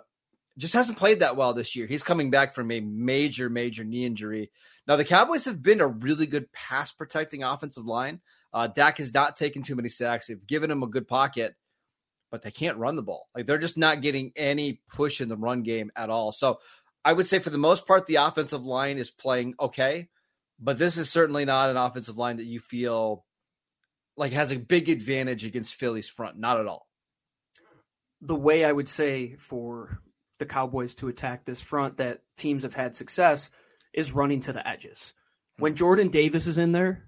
just 0.57 0.73
hasn't 0.73 0.97
played 0.97 1.21
that 1.21 1.35
well 1.35 1.53
this 1.53 1.75
year. 1.75 1.87
He's 1.87 2.03
coming 2.03 2.29
back 2.29 2.53
from 2.53 2.69
a 2.69 2.79
major, 2.81 3.49
major 3.49 3.83
knee 3.83 4.05
injury. 4.05 4.51
Now, 4.87 4.97
the 4.97 5.05
Cowboys 5.05 5.45
have 5.45 5.63
been 5.63 5.81
a 5.81 5.87
really 5.87 6.27
good 6.27 6.51
pass 6.51 6.91
protecting 6.91 7.43
offensive 7.43 7.85
line. 7.85 8.19
Uh, 8.53 8.67
Dak 8.67 8.97
has 8.97 9.13
not 9.13 9.35
taken 9.37 9.63
too 9.63 9.75
many 9.75 9.89
sacks. 9.89 10.27
They've 10.27 10.45
given 10.45 10.69
him 10.69 10.83
a 10.83 10.87
good 10.87 11.07
pocket, 11.07 11.55
but 12.29 12.41
they 12.41 12.51
can't 12.51 12.77
run 12.77 12.95
the 12.95 13.01
ball. 13.01 13.29
Like 13.33 13.45
they're 13.45 13.57
just 13.57 13.77
not 13.77 14.01
getting 14.01 14.33
any 14.35 14.81
push 14.89 15.21
in 15.21 15.29
the 15.29 15.37
run 15.37 15.63
game 15.63 15.91
at 15.95 16.09
all. 16.09 16.31
So 16.31 16.59
I 17.05 17.13
would 17.13 17.27
say 17.27 17.39
for 17.39 17.49
the 17.49 17.57
most 17.57 17.87
part, 17.87 18.05
the 18.05 18.15
offensive 18.15 18.65
line 18.65 18.97
is 18.97 19.09
playing 19.09 19.55
okay, 19.59 20.09
but 20.59 20.77
this 20.77 20.97
is 20.97 21.09
certainly 21.09 21.45
not 21.45 21.69
an 21.69 21.77
offensive 21.77 22.17
line 22.17 22.37
that 22.37 22.45
you 22.45 22.59
feel 22.59 23.25
like 24.17 24.33
has 24.33 24.51
a 24.51 24.57
big 24.57 24.89
advantage 24.89 25.45
against 25.45 25.75
Philly's 25.75 26.09
front. 26.09 26.37
Not 26.37 26.59
at 26.59 26.67
all. 26.67 26.87
The 28.21 28.35
way 28.35 28.65
I 28.65 28.71
would 28.71 28.89
say 28.89 29.35
for 29.37 30.01
the 30.39 30.45
Cowboys 30.45 30.95
to 30.95 31.07
attack 31.07 31.45
this 31.45 31.61
front 31.61 31.97
that 31.97 32.19
teams 32.37 32.63
have 32.63 32.73
had 32.73 32.95
success 32.95 33.49
is 33.93 34.11
running 34.11 34.41
to 34.41 34.53
the 34.53 34.67
edges. 34.67 35.13
Hmm. 35.57 35.63
When 35.63 35.75
Jordan 35.75 36.09
Davis 36.09 36.47
is 36.47 36.57
in 36.57 36.73
there, 36.73 37.07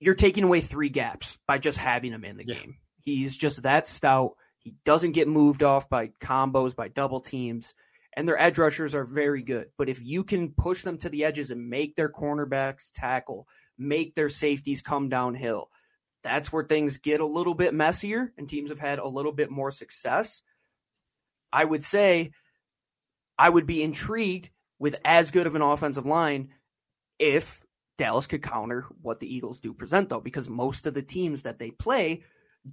you're 0.00 0.14
taking 0.14 0.42
away 0.42 0.60
three 0.60 0.88
gaps 0.88 1.38
by 1.46 1.58
just 1.58 1.78
having 1.78 2.12
him 2.12 2.24
in 2.24 2.36
the 2.36 2.46
yeah. 2.46 2.54
game. 2.54 2.76
He's 3.00 3.36
just 3.36 3.62
that 3.62 3.86
stout. 3.86 4.32
He 4.58 4.74
doesn't 4.84 5.12
get 5.12 5.28
moved 5.28 5.62
off 5.62 5.88
by 5.88 6.08
combos, 6.20 6.74
by 6.74 6.88
double 6.88 7.20
teams, 7.20 7.74
and 8.14 8.28
their 8.28 8.40
edge 8.40 8.58
rushers 8.58 8.94
are 8.94 9.04
very 9.04 9.42
good. 9.42 9.68
But 9.78 9.88
if 9.88 10.02
you 10.02 10.24
can 10.24 10.52
push 10.52 10.82
them 10.82 10.98
to 10.98 11.08
the 11.08 11.24
edges 11.24 11.50
and 11.50 11.68
make 11.68 11.96
their 11.96 12.10
cornerbacks 12.10 12.90
tackle, 12.94 13.48
make 13.78 14.14
their 14.14 14.28
safeties 14.28 14.82
come 14.82 15.08
downhill, 15.08 15.70
that's 16.22 16.52
where 16.52 16.64
things 16.64 16.98
get 16.98 17.20
a 17.20 17.26
little 17.26 17.54
bit 17.54 17.74
messier 17.74 18.32
and 18.36 18.48
teams 18.48 18.70
have 18.70 18.78
had 18.78 18.98
a 18.98 19.08
little 19.08 19.32
bit 19.32 19.50
more 19.50 19.70
success. 19.70 20.42
I 21.52 21.64
would 21.64 21.82
say 21.82 22.32
I 23.38 23.48
would 23.48 23.66
be 23.66 23.82
intrigued 23.82 24.50
with 24.78 24.96
as 25.04 25.30
good 25.30 25.46
of 25.46 25.54
an 25.54 25.62
offensive 25.62 26.06
line 26.06 26.50
if 27.18 27.64
Dallas 27.98 28.26
could 28.26 28.42
counter 28.42 28.86
what 29.00 29.20
the 29.20 29.32
Eagles 29.32 29.60
do 29.60 29.74
present, 29.74 30.08
though, 30.08 30.20
because 30.20 30.48
most 30.48 30.86
of 30.86 30.94
the 30.94 31.02
teams 31.02 31.42
that 31.42 31.58
they 31.58 31.70
play 31.70 32.22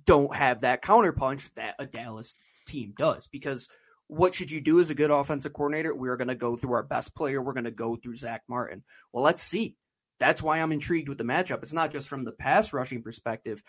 don't 0.05 0.33
have 0.35 0.61
that 0.61 0.83
counterpunch 0.83 1.53
that 1.55 1.75
a 1.79 1.85
Dallas 1.85 2.35
team 2.67 2.93
does. 2.97 3.27
Because 3.27 3.67
what 4.09 4.33
should 4.33 4.49
you 4.49 4.59
do 4.59 4.79
as 4.79 4.89
a 4.89 4.95
good 4.95 5.11
offensive 5.11 5.53
coordinator? 5.53 5.93
We're 5.93 6.17
going 6.17 6.29
to 6.29 6.35
go 6.35 6.57
through 6.57 6.73
our 6.73 6.83
best 6.83 7.15
player. 7.15 7.41
We're 7.41 7.53
going 7.53 7.65
to 7.65 7.71
go 7.71 7.95
through 7.95 8.15
Zach 8.15 8.41
Martin. 8.49 8.83
Well, 9.13 9.23
let's 9.23 9.41
see. 9.41 9.75
That's 10.19 10.41
why 10.41 10.57
I'm 10.57 10.71
intrigued 10.71 11.07
with 11.07 11.19
the 11.19 11.23
matchup. 11.23 11.61
It's 11.61 11.73
not 11.73 11.91
just 11.91 12.09
from 12.09 12.25
the 12.25 12.31
pass 12.31 12.73
rushing 12.73 13.03
perspective. 13.03 13.63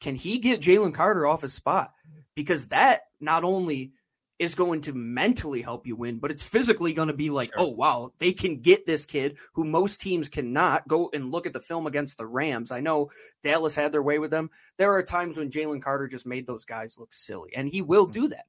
Can 0.00 0.14
he 0.14 0.38
get 0.38 0.60
Jalen 0.60 0.94
Carter 0.94 1.26
off 1.26 1.40
his 1.40 1.54
spot? 1.54 1.92
Because 2.34 2.66
that 2.66 3.02
not 3.20 3.42
only 3.42 3.92
is 4.38 4.54
going 4.54 4.82
to 4.82 4.92
mentally 4.92 5.62
help 5.62 5.86
you 5.86 5.96
win, 5.96 6.18
but 6.18 6.30
it's 6.30 6.44
physically 6.44 6.92
going 6.92 7.08
to 7.08 7.14
be 7.14 7.30
like, 7.30 7.54
sure. 7.54 7.62
oh, 7.62 7.68
wow, 7.68 8.12
they 8.18 8.34
can 8.34 8.60
get 8.60 8.84
this 8.84 9.06
kid 9.06 9.38
who 9.54 9.64
most 9.64 10.00
teams 10.00 10.28
cannot. 10.28 10.86
Go 10.86 11.08
and 11.12 11.32
look 11.32 11.46
at 11.46 11.54
the 11.54 11.60
film 11.60 11.86
against 11.86 12.18
the 12.18 12.26
Rams. 12.26 12.70
I 12.70 12.80
know 12.80 13.10
Dallas 13.42 13.74
had 13.74 13.92
their 13.92 14.02
way 14.02 14.18
with 14.18 14.30
them. 14.30 14.50
There 14.76 14.92
are 14.92 15.02
times 15.02 15.38
when 15.38 15.50
Jalen 15.50 15.82
Carter 15.82 16.06
just 16.06 16.26
made 16.26 16.46
those 16.46 16.66
guys 16.66 16.98
look 16.98 17.14
silly, 17.14 17.54
and 17.56 17.66
he 17.66 17.80
will 17.80 18.04
hmm. 18.04 18.12
do 18.12 18.28
that. 18.28 18.44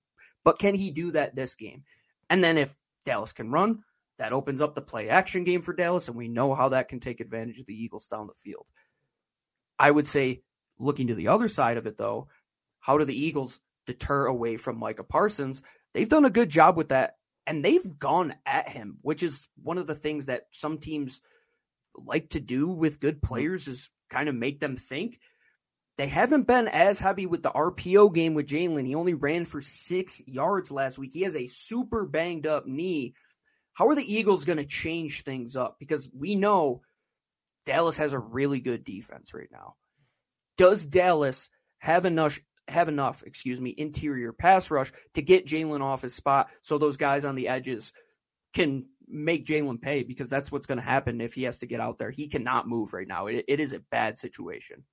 But 0.48 0.60
can 0.60 0.76
he 0.76 0.92
do 0.92 1.12
that 1.12 1.36
this 1.36 1.56
game? 1.56 1.84
And 2.30 2.42
then 2.42 2.58
if 2.58 2.74
Dallas 3.04 3.34
can 3.34 3.52
run, 3.52 3.84
that 4.18 4.32
opens 4.32 4.62
up 4.62 4.76
the 4.76 4.82
play 4.82 5.10
action 5.10 5.44
game 5.44 5.62
for 5.62 5.74
Dallas, 5.74 6.08
and 6.08 6.16
we 6.16 6.30
know 6.30 6.56
how 6.56 6.70
that 6.70 6.88
can 6.88 7.02
take 7.02 7.20
advantage 7.20 7.60
of 7.60 7.66
the 7.66 7.74
Eagles 7.74 8.08
down 8.08 8.28
the 8.28 8.34
field. 8.34 8.66
I 9.78 9.92
would 9.92 10.08
say, 10.08 10.44
looking 10.80 11.08
to 11.08 11.16
the 11.16 11.28
other 11.28 11.50
side 11.50 11.76
of 11.76 11.86
it, 11.86 11.98
though, 11.98 12.30
how 12.80 12.98
do 12.98 13.04
the 13.04 13.26
Eagles 13.26 13.60
deter 13.88 14.28
away 14.28 14.56
from 14.56 14.80
Micah 14.80 15.04
Parsons? 15.04 15.62
They've 15.94 16.08
done 16.08 16.24
a 16.24 16.30
good 16.30 16.50
job 16.50 16.78
with 16.78 16.88
that, 16.88 17.18
and 17.46 17.62
they've 17.66 18.00
gone 18.00 18.34
at 18.46 18.70
him, 18.70 19.00
which 19.02 19.24
is 19.24 19.50
one 19.62 19.78
of 19.78 19.86
the 19.86 19.96
things 19.96 20.28
that 20.28 20.44
some 20.52 20.78
teams 20.78 21.20
like 21.94 22.30
to 22.30 22.40
do 22.40 22.70
with 22.70 23.02
good 23.02 23.18
mm-hmm. 23.18 23.34
players 23.34 23.68
is 23.68 23.90
kind 24.10 24.30
of 24.30 24.36
make 24.36 24.62
them 24.62 24.78
think. 24.78 25.20
They 25.98 26.08
haven't 26.08 26.46
been 26.46 26.68
as 26.68 27.00
heavy 27.00 27.26
with 27.26 27.42
the 27.42 27.50
RPO 27.50 28.14
game 28.14 28.36
with 28.36 28.48
Jalen. 28.48 28.86
He 28.86 28.94
only 28.94 29.16
ran 29.16 29.46
for 29.46 29.62
six 29.62 30.22
yards 30.28 30.72
last 30.72 31.00
week. 31.00 31.12
He 31.14 31.24
has 31.24 31.36
a 31.36 31.48
super 31.48 32.06
banged 32.06 32.46
up 32.46 32.68
knee 32.68 33.16
how 33.78 33.90
are 33.90 33.96
the 33.96 34.12
Eagles 34.12 34.44
going 34.44 34.58
to 34.58 34.66
change 34.66 35.24
things 35.24 35.56
up? 35.56 35.76
Because 35.80 36.10
we 36.12 36.34
know 36.34 36.82
Dallas 37.68 37.98
has 37.98 38.14
a 38.14 38.20
really 38.20 38.60
good 38.60 38.84
defense 38.84 39.36
right 39.36 39.50
now. 39.52 39.76
Does 40.58 40.84
Dallas 40.84 41.48
have 41.78 42.06
enough 42.06 42.40
have 42.68 42.90
enough, 42.90 43.22
excuse 43.24 43.62
me, 43.62 43.76
interior 43.78 44.34
pass 44.34 44.72
rush 44.72 44.92
to 45.14 45.22
get 45.22 45.46
Jalen 45.46 45.82
off 45.82 46.02
his 46.02 46.16
spot 46.16 46.50
so 46.64 46.80
those 46.80 46.98
guys 46.98 47.24
on 47.24 47.36
the 47.36 47.50
edges 47.50 47.94
can 48.52 48.88
make 49.08 49.46
Jalen 49.46 49.80
pay 49.80 50.02
because 50.02 50.28
that's 50.28 50.52
what's 50.52 50.66
going 50.66 50.80
to 50.80 50.84
happen 50.84 51.22
if 51.22 51.36
he 51.36 51.44
has 51.44 51.60
to 51.60 51.68
get 51.68 51.80
out 51.80 52.00
there. 52.00 52.10
He 52.10 52.30
cannot 52.30 52.68
move 52.68 52.94
right 52.94 53.08
now. 53.08 53.28
It, 53.28 53.46
it 53.48 53.60
is 53.60 53.74
a 53.74 53.84
bad 53.92 54.18
situation. 54.18 54.84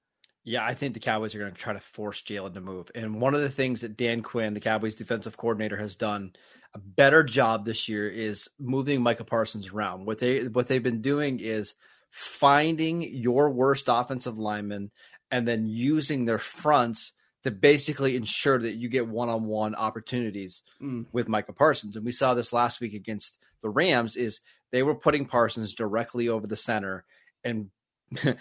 Yeah, 0.44 0.64
I 0.64 0.74
think 0.74 0.92
the 0.92 1.00
Cowboys 1.00 1.34
are 1.34 1.38
going 1.38 1.52
to 1.52 1.58
try 1.58 1.72
to 1.72 1.80
force 1.80 2.22
Jalen 2.22 2.54
to 2.54 2.60
move. 2.60 2.90
And 2.94 3.20
one 3.20 3.34
of 3.34 3.40
the 3.40 3.50
things 3.50 3.80
that 3.80 3.96
Dan 3.96 4.20
Quinn, 4.22 4.52
the 4.52 4.60
Cowboys 4.60 4.94
defensive 4.94 5.38
coordinator, 5.38 5.78
has 5.78 5.96
done 5.96 6.34
a 6.74 6.78
better 6.78 7.22
job 7.22 7.64
this 7.64 7.88
year 7.88 8.08
is 8.08 8.48
moving 8.58 9.02
Micah 9.02 9.24
Parsons 9.24 9.68
around. 9.68 10.04
What 10.04 10.18
they 10.18 10.44
what 10.44 10.66
they've 10.66 10.82
been 10.82 11.00
doing 11.00 11.40
is 11.40 11.74
finding 12.10 13.02
your 13.02 13.50
worst 13.50 13.86
offensive 13.88 14.38
lineman 14.38 14.90
and 15.30 15.48
then 15.48 15.66
using 15.66 16.24
their 16.24 16.38
fronts 16.38 17.12
to 17.44 17.50
basically 17.50 18.16
ensure 18.16 18.58
that 18.58 18.76
you 18.76 18.88
get 18.88 19.08
one-on-one 19.08 19.74
opportunities 19.74 20.62
mm. 20.80 21.04
with 21.12 21.28
Micah 21.28 21.52
Parsons. 21.52 21.96
And 21.96 22.04
we 22.04 22.12
saw 22.12 22.34
this 22.34 22.52
last 22.52 22.80
week 22.80 22.94
against 22.94 23.38
the 23.62 23.68
Rams 23.68 24.16
is 24.16 24.40
they 24.72 24.82
were 24.82 24.94
putting 24.94 25.26
Parsons 25.26 25.74
directly 25.74 26.28
over 26.28 26.46
the 26.46 26.56
center 26.56 27.04
and 27.42 27.70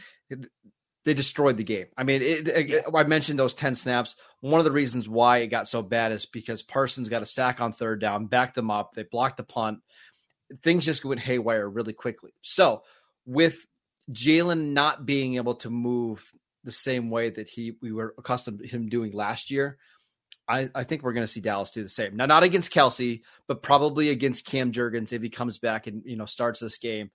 they 1.05 1.13
destroyed 1.13 1.57
the 1.57 1.63
game. 1.63 1.87
I 1.97 2.03
mean, 2.03 2.21
it, 2.21 2.67
yeah. 2.67 2.79
I 2.93 3.03
mentioned 3.03 3.37
those 3.37 3.53
10 3.53 3.75
snaps. 3.75 4.15
One 4.39 4.59
of 4.59 4.65
the 4.65 4.71
reasons 4.71 5.07
why 5.07 5.39
it 5.39 5.47
got 5.47 5.67
so 5.67 5.81
bad 5.81 6.11
is 6.11 6.25
because 6.25 6.61
Parsons 6.61 7.09
got 7.09 7.21
a 7.21 7.25
sack 7.25 7.59
on 7.59 7.73
third 7.73 7.99
down, 7.99 8.27
backed 8.27 8.55
them 8.55 8.71
up, 8.71 8.93
they 8.93 9.03
blocked 9.03 9.37
the 9.37 9.43
punt. 9.43 9.79
Things 10.61 10.85
just 10.85 11.03
went 11.03 11.19
haywire 11.19 11.67
really 11.67 11.93
quickly. 11.93 12.31
So, 12.41 12.83
with 13.25 13.65
Jalen 14.11 14.73
not 14.73 15.05
being 15.05 15.35
able 15.35 15.55
to 15.55 15.69
move 15.69 16.31
the 16.63 16.71
same 16.71 17.09
way 17.09 17.29
that 17.29 17.47
he 17.47 17.75
we 17.81 17.91
were 17.91 18.13
accustomed 18.17 18.59
to 18.59 18.67
him 18.67 18.87
doing 18.87 19.11
last 19.11 19.51
year, 19.51 19.77
I, 20.47 20.69
I 20.75 20.83
think 20.83 21.03
we're 21.03 21.13
going 21.13 21.25
to 21.25 21.31
see 21.31 21.41
Dallas 21.41 21.71
do 21.71 21.83
the 21.83 21.89
same. 21.89 22.15
Now, 22.15 22.25
not 22.25 22.43
against 22.43 22.73
Kelce, 22.73 23.21
but 23.47 23.63
probably 23.63 24.09
against 24.09 24.45
Cam 24.45 24.71
Jurgens 24.71 25.13
if 25.13 25.21
he 25.21 25.29
comes 25.29 25.57
back 25.57 25.87
and 25.87 26.03
you 26.05 26.17
know 26.17 26.25
starts 26.25 26.59
this 26.59 26.77
game. 26.77 27.11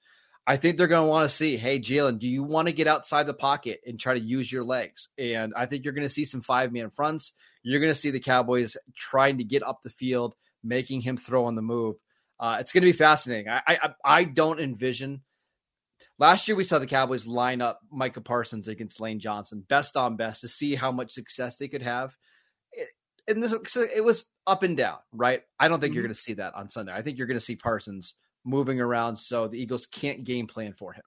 I 0.48 0.56
think 0.56 0.78
they're 0.78 0.86
going 0.86 1.04
to 1.04 1.10
want 1.10 1.28
to 1.28 1.36
see, 1.36 1.58
hey, 1.58 1.78
Jalen, 1.78 2.18
do 2.18 2.26
you 2.26 2.42
want 2.42 2.68
to 2.68 2.72
get 2.72 2.86
outside 2.86 3.26
the 3.26 3.34
pocket 3.34 3.80
and 3.86 4.00
try 4.00 4.14
to 4.14 4.20
use 4.20 4.50
your 4.50 4.64
legs? 4.64 5.10
And 5.18 5.52
I 5.54 5.66
think 5.66 5.84
you're 5.84 5.92
going 5.92 6.06
to 6.06 6.12
see 6.12 6.24
some 6.24 6.40
five 6.40 6.72
man 6.72 6.88
fronts. 6.88 7.32
You're 7.62 7.80
going 7.80 7.92
to 7.92 7.98
see 7.98 8.10
the 8.10 8.18
Cowboys 8.18 8.74
trying 8.96 9.38
to 9.38 9.44
get 9.44 9.62
up 9.62 9.82
the 9.82 9.90
field, 9.90 10.34
making 10.64 11.02
him 11.02 11.18
throw 11.18 11.44
on 11.44 11.54
the 11.54 11.60
move. 11.60 11.96
Uh, 12.40 12.56
it's 12.60 12.72
going 12.72 12.80
to 12.80 12.88
be 12.88 12.96
fascinating. 12.96 13.50
I, 13.50 13.60
I 13.66 13.90
I 14.02 14.24
don't 14.24 14.58
envision. 14.58 15.20
Last 16.18 16.48
year 16.48 16.56
we 16.56 16.64
saw 16.64 16.78
the 16.78 16.86
Cowboys 16.86 17.26
line 17.26 17.60
up 17.60 17.80
Micah 17.92 18.22
Parsons 18.22 18.68
against 18.68 19.02
Lane 19.02 19.20
Johnson, 19.20 19.66
best 19.68 19.98
on 19.98 20.16
best, 20.16 20.40
to 20.40 20.48
see 20.48 20.74
how 20.74 20.92
much 20.92 21.12
success 21.12 21.58
they 21.58 21.68
could 21.68 21.82
have. 21.82 22.16
It, 22.72 22.88
and 23.26 23.42
this 23.42 23.52
it 23.76 24.02
was 24.02 24.24
up 24.46 24.62
and 24.62 24.78
down, 24.78 24.96
right? 25.12 25.42
I 25.60 25.68
don't 25.68 25.78
think 25.78 25.90
mm-hmm. 25.90 25.96
you're 25.96 26.04
going 26.04 26.14
to 26.14 26.20
see 26.20 26.34
that 26.34 26.54
on 26.54 26.70
Sunday. 26.70 26.94
I 26.94 27.02
think 27.02 27.18
you're 27.18 27.26
going 27.26 27.38
to 27.38 27.44
see 27.44 27.56
Parsons 27.56 28.14
moving 28.48 28.80
around 28.80 29.16
so 29.16 29.48
the 29.48 29.60
Eagles 29.60 29.86
can't 29.86 30.24
game 30.24 30.46
plan 30.46 30.72
for 30.72 30.92
him. 30.92 31.02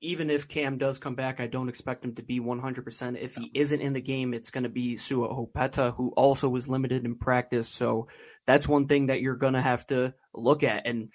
Even 0.00 0.30
if 0.30 0.46
Cam 0.46 0.78
does 0.78 0.98
come 0.98 1.16
back, 1.16 1.40
I 1.40 1.48
don't 1.48 1.68
expect 1.68 2.04
him 2.04 2.14
to 2.14 2.22
be 2.22 2.38
100%. 2.38 3.20
If 3.20 3.34
he 3.34 3.50
isn't 3.52 3.80
in 3.80 3.92
the 3.92 4.00
game, 4.00 4.32
it's 4.32 4.50
going 4.50 4.62
to 4.62 4.70
be 4.70 4.96
Sua 4.96 5.28
Opeta, 5.28 5.92
who 5.94 6.10
also 6.10 6.48
was 6.48 6.68
limited 6.68 7.04
in 7.04 7.16
practice. 7.16 7.68
So 7.68 8.06
that's 8.46 8.68
one 8.68 8.86
thing 8.86 9.06
that 9.06 9.20
you're 9.20 9.34
going 9.34 9.54
to 9.54 9.60
have 9.60 9.84
to 9.88 10.14
look 10.32 10.62
at. 10.62 10.86
And 10.86 11.08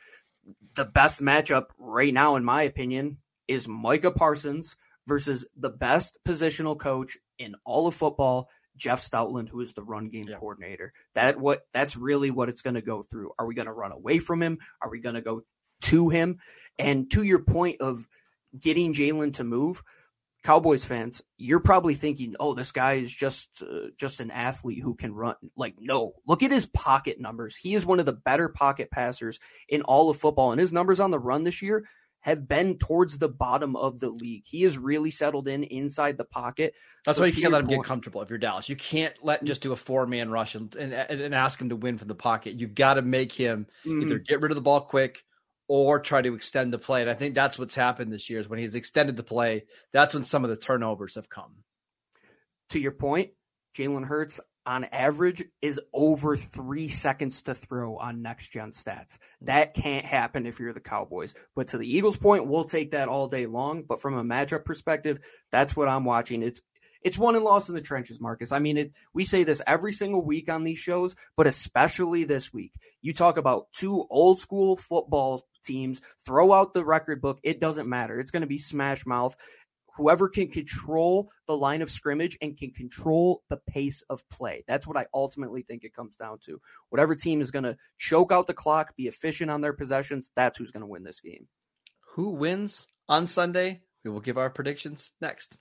the 0.75 0.83
best 0.83 1.21
matchup 1.21 1.67
right 1.77 2.13
now, 2.13 2.35
in 2.35 2.43
my 2.43 2.63
opinion, 2.63 3.19
is 3.47 3.69
Micah 3.69 4.11
Parsons 4.11 4.75
versus 5.07 5.45
the 5.55 5.69
best 5.69 6.17
positional 6.25 6.77
coach 6.77 7.17
in 7.39 7.55
all 7.65 7.87
of 7.87 7.95
football, 7.95 8.49
Jeff 8.75 9.07
Stoutland, 9.07 9.49
who 9.49 9.61
is 9.61 9.73
the 9.73 9.83
run 9.83 10.09
game 10.09 10.27
yep. 10.27 10.39
coordinator. 10.39 10.93
That 11.15 11.39
what 11.39 11.61
that's 11.73 11.95
really 11.95 12.31
what 12.31 12.49
it's 12.49 12.61
going 12.61 12.75
to 12.75 12.81
go 12.81 13.03
through. 13.03 13.31
Are 13.37 13.45
we 13.45 13.55
going 13.55 13.67
to 13.67 13.73
run 13.73 13.91
away 13.91 14.19
from 14.19 14.41
him? 14.41 14.59
Are 14.81 14.89
we 14.89 14.99
going 14.99 15.15
to 15.15 15.21
go 15.21 15.41
to 15.83 16.09
him? 16.09 16.39
And 16.79 17.09
to 17.11 17.23
your 17.23 17.39
point 17.39 17.81
of 17.81 18.07
getting 18.57 18.93
Jalen 18.93 19.35
to 19.35 19.43
move, 19.43 19.83
Cowboys 20.43 20.83
fans, 20.83 21.21
you're 21.37 21.61
probably 21.61 21.95
thinking, 21.95 22.35
"Oh, 22.39 22.53
this 22.53 22.71
guy 22.71 22.93
is 22.93 23.11
just 23.11 23.63
uh, 23.63 23.89
just 23.97 24.19
an 24.19 24.29
athlete 24.29 24.81
who 24.81 24.95
can 24.95 25.13
run." 25.13 25.35
Like, 25.55 25.75
no, 25.79 26.13
look 26.27 26.43
at 26.43 26.51
his 26.51 26.65
pocket 26.65 27.19
numbers. 27.19 27.55
He 27.55 27.75
is 27.75 27.85
one 27.85 27.99
of 27.99 28.05
the 28.05 28.13
better 28.13 28.49
pocket 28.49 28.91
passers 28.91 29.39
in 29.69 29.83
all 29.83 30.09
of 30.09 30.17
football, 30.17 30.51
and 30.51 30.59
his 30.59 30.73
numbers 30.73 30.99
on 30.99 31.11
the 31.11 31.19
run 31.19 31.43
this 31.43 31.61
year 31.61 31.85
have 32.23 32.47
been 32.47 32.77
towards 32.77 33.17
the 33.17 33.27
bottom 33.27 33.75
of 33.75 33.99
the 33.99 34.09
league. 34.09 34.43
He 34.45 34.61
has 34.63 34.77
really 34.77 35.11
settled 35.11 35.47
in 35.47 35.63
inside 35.63 36.17
the 36.17 36.23
pocket. 36.23 36.73
That's 37.05 37.17
so 37.17 37.23
why 37.23 37.27
you 37.27 37.33
can't 37.33 37.51
let 37.51 37.59
him 37.59 37.67
point, 37.67 37.81
get 37.81 37.87
comfortable 37.87 38.21
if 38.21 38.29
you're 38.29 38.39
Dallas. 38.39 38.69
You 38.69 38.77
can't 38.77 39.13
let 39.21 39.41
him 39.41 39.47
just 39.47 39.61
do 39.61 39.73
a 39.73 39.75
four 39.75 40.07
man 40.07 40.31
rush 40.31 40.55
and, 40.55 40.73
and, 40.75 40.93
and, 40.93 41.35
ask 41.35 41.59
him 41.59 41.69
to 41.69 41.75
win 41.75 41.97
from 41.97 42.07
the 42.07 42.15
pocket. 42.15 42.55
You've 42.55 42.75
got 42.75 42.93
to 42.93 43.01
make 43.01 43.33
him 43.33 43.67
mm-hmm. 43.85 44.03
either 44.03 44.19
get 44.19 44.39
rid 44.39 44.51
of 44.51 44.55
the 44.55 44.61
ball 44.61 44.79
quick 44.79 45.23
or 45.67 45.99
try 45.99 46.21
to 46.21 46.33
extend 46.33 46.71
the 46.71 46.79
play. 46.79 47.01
And 47.01 47.09
I 47.09 47.13
think 47.13 47.35
that's 47.35 47.59
what's 47.59 47.75
happened 47.75 48.13
this 48.13 48.29
year 48.29 48.39
is 48.39 48.47
when 48.47 48.59
he's 48.59 48.75
extended 48.75 49.17
the 49.17 49.23
play, 49.23 49.65
that's 49.91 50.13
when 50.13 50.23
some 50.23 50.45
of 50.45 50.49
the 50.49 50.57
turnovers 50.57 51.15
have 51.15 51.29
come. 51.29 51.51
To 52.69 52.79
your 52.79 52.91
point, 52.91 53.31
Jalen 53.77 54.05
Hurts, 54.05 54.39
on 54.65 54.85
average 54.85 55.43
is 55.61 55.79
over 55.93 56.35
three 56.37 56.87
seconds 56.87 57.41
to 57.43 57.55
throw 57.55 57.97
on 57.97 58.21
next 58.21 58.49
gen 58.49 58.71
stats. 58.71 59.17
That 59.41 59.73
can't 59.73 60.05
happen 60.05 60.45
if 60.45 60.59
you're 60.59 60.73
the 60.73 60.79
Cowboys. 60.79 61.35
But 61.55 61.69
to 61.69 61.77
the 61.77 61.87
Eagles' 61.87 62.17
point, 62.17 62.47
we'll 62.47 62.63
take 62.63 62.91
that 62.91 63.09
all 63.09 63.27
day 63.27 63.45
long. 63.45 63.83
But 63.83 64.01
from 64.01 64.15
a 64.15 64.23
matchup 64.23 64.65
perspective, 64.65 65.19
that's 65.51 65.75
what 65.75 65.87
I'm 65.87 66.05
watching. 66.05 66.43
It's 66.43 66.61
it's 67.03 67.17
won 67.17 67.35
and 67.35 67.43
lost 67.43 67.67
in 67.67 67.75
the 67.75 67.81
trenches, 67.81 68.21
Marcus. 68.21 68.53
I 68.53 68.59
mean, 68.59 68.77
it, 68.77 68.93
we 69.13 69.25
say 69.25 69.43
this 69.43 69.61
every 69.67 69.91
single 69.91 70.23
week 70.23 70.49
on 70.49 70.63
these 70.63 70.77
shows, 70.77 71.15
but 71.35 71.47
especially 71.47 72.23
this 72.23 72.53
week. 72.53 72.71
You 73.01 73.13
talk 73.13 73.37
about 73.37 73.67
two 73.73 74.07
old 74.09 74.39
school 74.39 74.77
football 74.77 75.45
teams, 75.65 76.01
throw 76.25 76.53
out 76.53 76.73
the 76.73 76.85
record 76.85 77.21
book. 77.21 77.39
It 77.43 77.59
doesn't 77.59 77.89
matter. 77.89 78.19
It's 78.19 78.31
going 78.31 78.41
to 78.41 78.47
be 78.47 78.57
smash 78.57 79.05
mouth 79.05 79.35
whoever 79.95 80.29
can 80.29 80.47
control 80.49 81.31
the 81.47 81.55
line 81.55 81.81
of 81.81 81.89
scrimmage 81.89 82.37
and 82.41 82.57
can 82.57 82.71
control 82.71 83.43
the 83.49 83.57
pace 83.67 84.03
of 84.09 84.27
play. 84.29 84.63
That's 84.67 84.87
what 84.87 84.97
I 84.97 85.07
ultimately 85.13 85.61
think 85.61 85.83
it 85.83 85.95
comes 85.95 86.15
down 86.15 86.39
to. 86.45 86.59
Whatever 86.89 87.15
team 87.15 87.41
is 87.41 87.51
going 87.51 87.63
to 87.63 87.77
choke 87.97 88.31
out 88.31 88.47
the 88.47 88.53
clock, 88.53 88.95
be 88.95 89.07
efficient 89.07 89.51
on 89.51 89.61
their 89.61 89.73
possessions, 89.73 90.31
that's 90.35 90.57
who's 90.57 90.71
going 90.71 90.81
to 90.81 90.87
win 90.87 91.03
this 91.03 91.21
game. 91.21 91.47
Who 92.15 92.31
wins 92.31 92.87
on 93.07 93.25
Sunday? 93.25 93.81
We 94.03 94.11
will 94.11 94.19
give 94.19 94.37
our 94.37 94.49
predictions 94.49 95.11
next. 95.21 95.59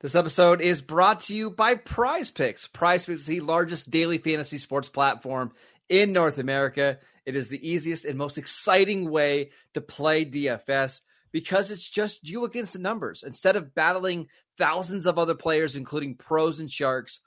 This 0.00 0.16
episode 0.16 0.60
is 0.60 0.82
brought 0.82 1.20
to 1.20 1.34
you 1.36 1.48
by 1.48 1.76
Prize 1.76 2.28
Picks. 2.28 2.66
Prize 2.66 3.04
Picks 3.04 3.20
is 3.20 3.26
the 3.26 3.38
largest 3.38 3.88
daily 3.88 4.18
fantasy 4.18 4.58
sports 4.58 4.88
platform 4.88 5.52
in 5.92 6.14
North 6.14 6.38
America. 6.38 6.98
It 7.26 7.36
is 7.36 7.48
the 7.48 7.68
easiest 7.68 8.06
and 8.06 8.16
most 8.16 8.38
exciting 8.38 9.10
way 9.10 9.50
to 9.74 9.82
play 9.82 10.24
DFS 10.24 11.02
because 11.32 11.70
it's 11.70 11.86
just 11.86 12.26
you 12.26 12.46
against 12.46 12.72
the 12.72 12.78
numbers. 12.78 13.22
Instead 13.22 13.56
of 13.56 13.74
battling 13.74 14.28
thousands 14.56 15.06
of 15.06 15.18
other 15.18 15.34
players, 15.34 15.76
including 15.76 16.16
pros 16.16 16.60
and 16.60 16.70
sharks, 16.70 17.20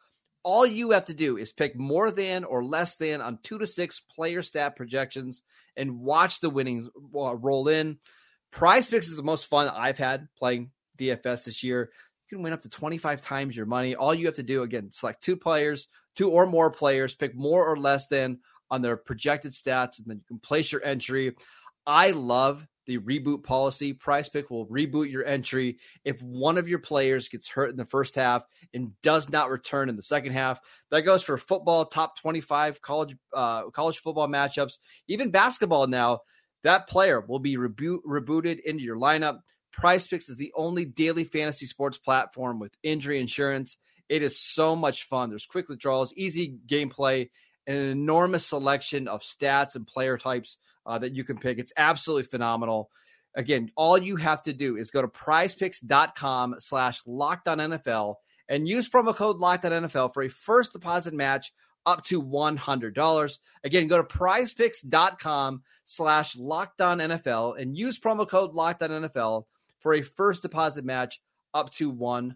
all 0.43 0.65
you 0.65 0.91
have 0.91 1.05
to 1.05 1.13
do 1.13 1.37
is 1.37 1.53
pick 1.53 1.75
more 1.75 2.09
than 2.09 2.43
or 2.43 2.63
less 2.63 2.95
than 2.95 3.21
on 3.21 3.37
two 3.43 3.59
to 3.59 3.67
six 3.67 3.99
player 3.99 4.41
stat 4.41 4.75
projections 4.75 5.43
and 5.77 5.99
watch 5.99 6.39
the 6.39 6.49
winnings 6.49 6.89
uh, 7.15 7.35
roll 7.35 7.67
in. 7.67 7.99
Prize 8.51 8.87
Picks 8.87 9.07
is 9.07 9.15
the 9.15 9.23
most 9.23 9.45
fun 9.45 9.69
I've 9.69 9.97
had 9.99 10.27
playing 10.37 10.71
DFS 10.97 11.45
this 11.45 11.63
year. 11.63 11.91
You 12.31 12.37
can 12.37 12.43
win 12.43 12.53
up 12.53 12.61
to 12.61 12.69
25 12.69 13.21
times 13.21 13.55
your 13.55 13.67
money. 13.67 13.95
All 13.95 14.13
you 14.13 14.25
have 14.25 14.35
to 14.35 14.43
do, 14.43 14.63
again, 14.63 14.89
select 14.91 15.21
two 15.21 15.37
players, 15.37 15.87
two 16.15 16.31
or 16.31 16.47
more 16.47 16.71
players, 16.71 17.13
pick 17.13 17.35
more 17.35 17.65
or 17.65 17.77
less 17.77 18.07
than 18.07 18.39
on 18.71 18.81
their 18.81 18.97
projected 18.97 19.51
stats, 19.51 19.99
and 19.99 20.07
then 20.07 20.17
you 20.17 20.23
can 20.27 20.39
place 20.39 20.71
your 20.71 20.83
entry. 20.83 21.35
I 21.85 22.11
love 22.11 22.65
the 22.85 22.97
reboot 22.99 23.43
policy. 23.43 23.93
Prize 23.93 24.29
Pick 24.29 24.49
will 24.49 24.67
reboot 24.67 25.11
your 25.11 25.25
entry 25.25 25.77
if 26.03 26.21
one 26.21 26.57
of 26.57 26.69
your 26.69 26.79
players 26.79 27.27
gets 27.27 27.47
hurt 27.47 27.69
in 27.69 27.77
the 27.77 27.85
first 27.85 28.15
half 28.15 28.43
and 28.73 28.91
does 29.01 29.29
not 29.29 29.49
return 29.49 29.89
in 29.89 29.95
the 29.95 30.03
second 30.03 30.33
half. 30.33 30.59
That 30.91 31.01
goes 31.01 31.23
for 31.23 31.37
football, 31.37 31.85
top 31.85 32.19
25 32.19 32.81
college 32.81 33.15
uh, 33.33 33.69
college 33.69 33.99
football 33.99 34.27
matchups, 34.27 34.77
even 35.07 35.31
basketball 35.31 35.87
now. 35.87 36.19
That 36.63 36.87
player 36.87 37.21
will 37.21 37.39
be 37.39 37.57
reboot, 37.57 37.99
rebooted 38.07 38.59
into 38.59 38.83
your 38.83 38.97
lineup. 38.97 39.39
Prize 39.71 40.07
Picks 40.07 40.29
is 40.29 40.37
the 40.37 40.53
only 40.55 40.85
daily 40.85 41.25
fantasy 41.25 41.65
sports 41.65 41.97
platform 41.97 42.59
with 42.59 42.73
injury 42.81 43.19
insurance. 43.19 43.77
It 44.07 44.23
is 44.23 44.39
so 44.39 44.75
much 44.75 45.03
fun. 45.03 45.29
There's 45.29 45.45
quick 45.45 45.67
withdrawals, 45.67 46.13
easy 46.13 46.57
gameplay, 46.67 47.29
an 47.67 47.75
enormous 47.75 48.45
selection 48.45 49.07
of 49.07 49.21
stats 49.21 49.75
and 49.75 49.87
player 49.87 50.17
types 50.17 50.57
uh, 50.85 50.97
that 50.99 51.15
you 51.15 51.23
can 51.23 51.37
pick. 51.37 51.57
It's 51.57 51.73
absolutely 51.77 52.23
phenomenal. 52.23 52.89
Again, 53.35 53.71
all 53.75 53.97
you 53.97 54.15
have 54.15 54.43
to 54.43 54.53
do 54.53 54.77
is 54.77 54.91
go 54.91 55.01
to 55.01 55.07
prizepicks.com 55.07 56.55
slash 56.59 57.01
locked 57.05 57.47
NFL 57.47 58.15
and 58.47 58.67
use 58.67 58.87
promo 58.87 59.13
code 59.13 59.37
locked 59.37 59.63
NFL 59.63 60.13
for 60.13 60.23
a 60.23 60.29
first 60.29 60.73
deposit 60.73 61.13
match 61.13 61.51
up 61.85 62.03
to 62.05 62.21
$100. 62.21 63.37
Again, 63.63 63.87
go 63.87 64.01
to 64.01 64.03
prizepicks.com 64.03 65.63
slash 65.83 66.35
locked 66.37 66.79
NFL 66.79 67.59
and 67.59 67.77
use 67.77 67.99
promo 67.99 68.27
code 68.27 68.53
locked 68.53 68.81
NFL 68.81 69.45
for 69.79 69.93
a 69.93 70.01
first 70.01 70.41
deposit 70.41 70.85
match 70.85 71.21
up 71.53 71.71
to 71.73 71.91
$100. 71.91 72.35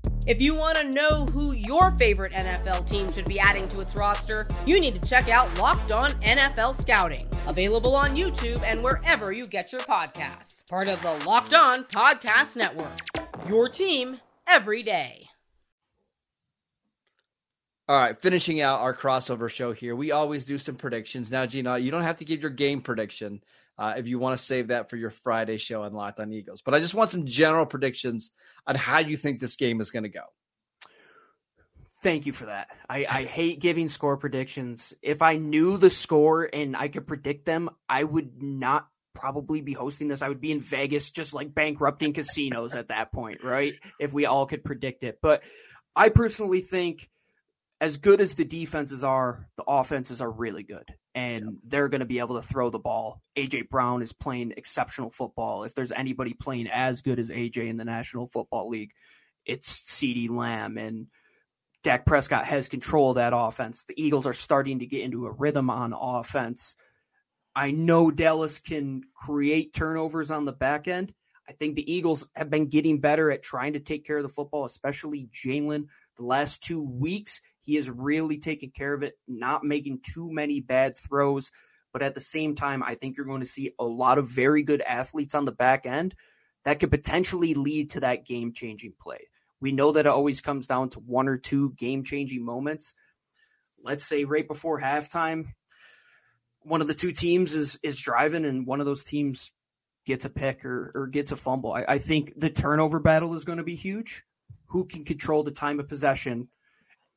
If 0.31 0.41
you 0.41 0.55
want 0.55 0.77
to 0.77 0.89
know 0.89 1.25
who 1.25 1.51
your 1.51 1.91
favorite 1.97 2.31
NFL 2.31 2.89
team 2.89 3.11
should 3.11 3.25
be 3.25 3.37
adding 3.37 3.67
to 3.67 3.81
its 3.81 3.97
roster, 3.97 4.47
you 4.65 4.79
need 4.79 4.93
to 4.93 5.05
check 5.05 5.27
out 5.27 5.53
Locked 5.57 5.91
On 5.91 6.09
NFL 6.21 6.73
Scouting, 6.73 7.27
available 7.47 7.93
on 7.93 8.15
YouTube 8.15 8.63
and 8.63 8.81
wherever 8.81 9.33
you 9.33 9.45
get 9.45 9.73
your 9.73 9.81
podcasts. 9.81 10.65
Part 10.69 10.87
of 10.87 11.01
the 11.01 11.11
Locked 11.27 11.53
On 11.53 11.83
Podcast 11.83 12.55
Network. 12.55 12.97
Your 13.45 13.67
team 13.67 14.21
every 14.47 14.83
day. 14.83 15.27
All 17.89 17.99
right, 17.99 18.17
finishing 18.21 18.61
out 18.61 18.79
our 18.79 18.95
crossover 18.95 19.49
show 19.49 19.73
here. 19.73 19.97
We 19.97 20.13
always 20.13 20.45
do 20.45 20.57
some 20.57 20.75
predictions. 20.75 21.29
Now, 21.29 21.45
Gino, 21.45 21.75
you 21.75 21.91
don't 21.91 22.03
have 22.03 22.15
to 22.15 22.25
give 22.25 22.39
your 22.39 22.51
game 22.51 22.79
prediction 22.79 23.43
uh, 23.81 23.95
if 23.97 24.07
you 24.07 24.19
want 24.19 24.37
to 24.37 24.43
save 24.43 24.67
that 24.67 24.91
for 24.91 24.95
your 24.95 25.09
Friday 25.09 25.57
show 25.57 25.81
on 25.81 25.93
Locked 25.93 26.19
on 26.19 26.31
Eagles. 26.31 26.61
But 26.61 26.75
I 26.75 26.79
just 26.79 26.93
want 26.93 27.09
some 27.09 27.25
general 27.25 27.65
predictions 27.65 28.29
on 28.67 28.75
how 28.75 28.99
you 28.99 29.17
think 29.17 29.39
this 29.39 29.55
game 29.55 29.81
is 29.81 29.89
going 29.89 30.03
to 30.03 30.09
go. 30.09 30.21
Thank 32.03 32.27
you 32.27 32.31
for 32.31 32.45
that. 32.45 32.67
I, 32.87 33.07
I 33.09 33.23
hate 33.23 33.59
giving 33.59 33.89
score 33.89 34.17
predictions. 34.17 34.93
If 35.01 35.23
I 35.23 35.37
knew 35.37 35.77
the 35.77 35.89
score 35.89 36.47
and 36.53 36.77
I 36.77 36.89
could 36.89 37.07
predict 37.07 37.45
them, 37.45 37.71
I 37.89 38.03
would 38.03 38.43
not 38.43 38.87
probably 39.15 39.61
be 39.61 39.73
hosting 39.73 40.09
this. 40.09 40.21
I 40.21 40.29
would 40.29 40.41
be 40.41 40.51
in 40.51 40.59
Vegas 40.59 41.09
just 41.09 41.33
like 41.33 41.55
bankrupting 41.55 42.13
casinos 42.13 42.75
at 42.75 42.89
that 42.89 43.11
point, 43.11 43.43
right? 43.43 43.73
If 43.99 44.13
we 44.13 44.27
all 44.27 44.45
could 44.45 44.63
predict 44.63 45.03
it. 45.03 45.17
But 45.23 45.41
I 45.95 46.09
personally 46.09 46.61
think 46.61 47.09
as 47.79 47.97
good 47.97 48.21
as 48.21 48.35
the 48.35 48.45
defenses 48.45 49.03
are, 49.03 49.49
the 49.57 49.63
offenses 49.63 50.21
are 50.21 50.29
really 50.29 50.61
good 50.61 50.85
and 51.13 51.45
yep. 51.45 51.53
they're 51.65 51.89
going 51.89 51.99
to 51.99 52.05
be 52.05 52.19
able 52.19 52.39
to 52.39 52.47
throw 52.47 52.69
the 52.69 52.79
ball. 52.79 53.21
AJ 53.35 53.69
Brown 53.69 54.01
is 54.01 54.13
playing 54.13 54.53
exceptional 54.55 55.09
football. 55.09 55.63
If 55.63 55.73
there's 55.73 55.91
anybody 55.91 56.33
playing 56.33 56.67
as 56.67 57.01
good 57.01 57.19
as 57.19 57.29
AJ 57.29 57.69
in 57.69 57.77
the 57.77 57.85
National 57.85 58.27
Football 58.27 58.69
League, 58.69 58.91
it's 59.45 59.81
CeeDee 59.81 60.29
Lamb 60.29 60.77
and 60.77 61.07
Dak 61.83 62.05
Prescott 62.05 62.45
has 62.45 62.67
control 62.67 63.09
of 63.09 63.15
that 63.15 63.33
offense. 63.35 63.83
The 63.85 64.01
Eagles 64.01 64.27
are 64.27 64.33
starting 64.33 64.79
to 64.79 64.85
get 64.85 65.01
into 65.01 65.25
a 65.25 65.31
rhythm 65.31 65.69
on 65.69 65.93
offense. 65.93 66.75
I 67.55 67.71
know 67.71 68.11
Dallas 68.11 68.59
can 68.59 69.03
create 69.13 69.73
turnovers 69.73 70.31
on 70.31 70.45
the 70.45 70.53
back 70.53 70.87
end. 70.87 71.13
I 71.49 71.53
think 71.53 71.75
the 71.75 71.91
Eagles 71.91 72.29
have 72.35 72.49
been 72.49 72.67
getting 72.67 73.01
better 73.01 73.31
at 73.31 73.43
trying 73.43 73.73
to 73.73 73.79
take 73.79 74.05
care 74.05 74.17
of 74.17 74.23
the 74.23 74.29
football, 74.29 74.63
especially 74.63 75.27
Jalen. 75.33 75.87
The 76.17 76.25
last 76.25 76.61
two 76.61 76.81
weeks, 76.81 77.41
he 77.61 77.75
has 77.75 77.89
really 77.89 78.39
taken 78.39 78.71
care 78.75 78.93
of 78.93 79.03
it, 79.03 79.13
not 79.27 79.63
making 79.63 80.01
too 80.01 80.31
many 80.31 80.59
bad 80.59 80.95
throws. 80.95 81.51
But 81.93 82.01
at 82.01 82.13
the 82.13 82.21
same 82.21 82.55
time, 82.55 82.83
I 82.83 82.95
think 82.95 83.17
you're 83.17 83.25
going 83.25 83.41
to 83.41 83.45
see 83.45 83.73
a 83.77 83.83
lot 83.83 84.17
of 84.17 84.27
very 84.27 84.63
good 84.63 84.81
athletes 84.81 85.35
on 85.35 85.45
the 85.45 85.51
back 85.51 85.85
end 85.85 86.15
that 86.63 86.79
could 86.79 86.91
potentially 86.91 87.53
lead 87.53 87.91
to 87.91 87.99
that 87.99 88.25
game 88.25 88.53
changing 88.53 88.93
play. 89.01 89.27
We 89.59 89.71
know 89.71 89.91
that 89.91 90.05
it 90.05 90.09
always 90.09 90.41
comes 90.41 90.67
down 90.67 90.89
to 90.91 90.99
one 90.99 91.27
or 91.27 91.37
two 91.37 91.73
game 91.77 92.03
changing 92.03 92.45
moments. 92.45 92.93
let's 93.83 94.05
say 94.05 94.23
right 94.23 94.47
before 94.47 94.79
halftime, 94.79 95.47
one 96.61 96.81
of 96.81 96.87
the 96.87 96.93
two 96.93 97.11
teams 97.11 97.55
is 97.55 97.79
is 97.83 97.99
driving 97.99 98.45
and 98.45 98.65
one 98.67 98.79
of 98.79 98.85
those 98.85 99.03
teams 99.03 99.51
gets 100.05 100.25
a 100.25 100.29
pick 100.29 100.65
or, 100.65 100.91
or 100.95 101.07
gets 101.07 101.31
a 101.31 101.35
fumble. 101.35 101.73
I, 101.73 101.85
I 101.87 101.97
think 101.97 102.33
the 102.39 102.49
turnover 102.49 102.99
battle 102.99 103.33
is 103.35 103.45
going 103.45 103.57
to 103.59 103.63
be 103.63 103.75
huge. 103.75 104.23
Who 104.67 104.85
can 104.85 105.05
control 105.05 105.43
the 105.43 105.51
time 105.51 105.79
of 105.79 105.87
possession? 105.87 106.47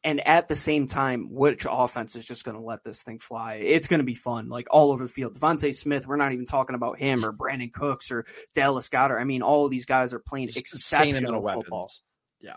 And 0.05 0.27
at 0.27 0.49
the 0.49 0.57
same 0.57 0.87
time, 0.87 1.29
which 1.31 1.67
offense 1.69 2.15
is 2.15 2.27
just 2.27 2.45
going 2.45 2.59
to 2.59 2.63
let 2.63 2.85
this 2.85 3.03
thing 3.03 3.19
fly? 3.19 3.55
It's 3.55 3.89
going 3.89 4.01
to 4.01 4.05
be 4.05 4.15
fun, 4.15 4.51
like 4.51 4.67
all 4.71 4.93
over 4.93 5.05
the 5.05 5.11
field. 5.11 5.35
DeVonta 5.35 5.75
Smith, 5.75 6.07
we're 6.07 6.17
not 6.17 6.33
even 6.33 6.45
talking 6.45 6.77
about 6.77 6.99
him 6.99 7.25
or 7.25 7.33
Brandin 7.33 7.73
Cooks 7.73 8.11
or 8.13 8.27
Dallas 8.55 8.91
Goedert. 8.91 9.19
I 9.19 9.25
mean, 9.25 9.41
all 9.41 9.65
of 9.65 9.71
these 9.71 9.87
guys 9.87 10.13
are 10.13 10.19
playing 10.19 10.51
exceptional 10.55 11.41
football. 11.41 11.91
Yeah. 12.39 12.57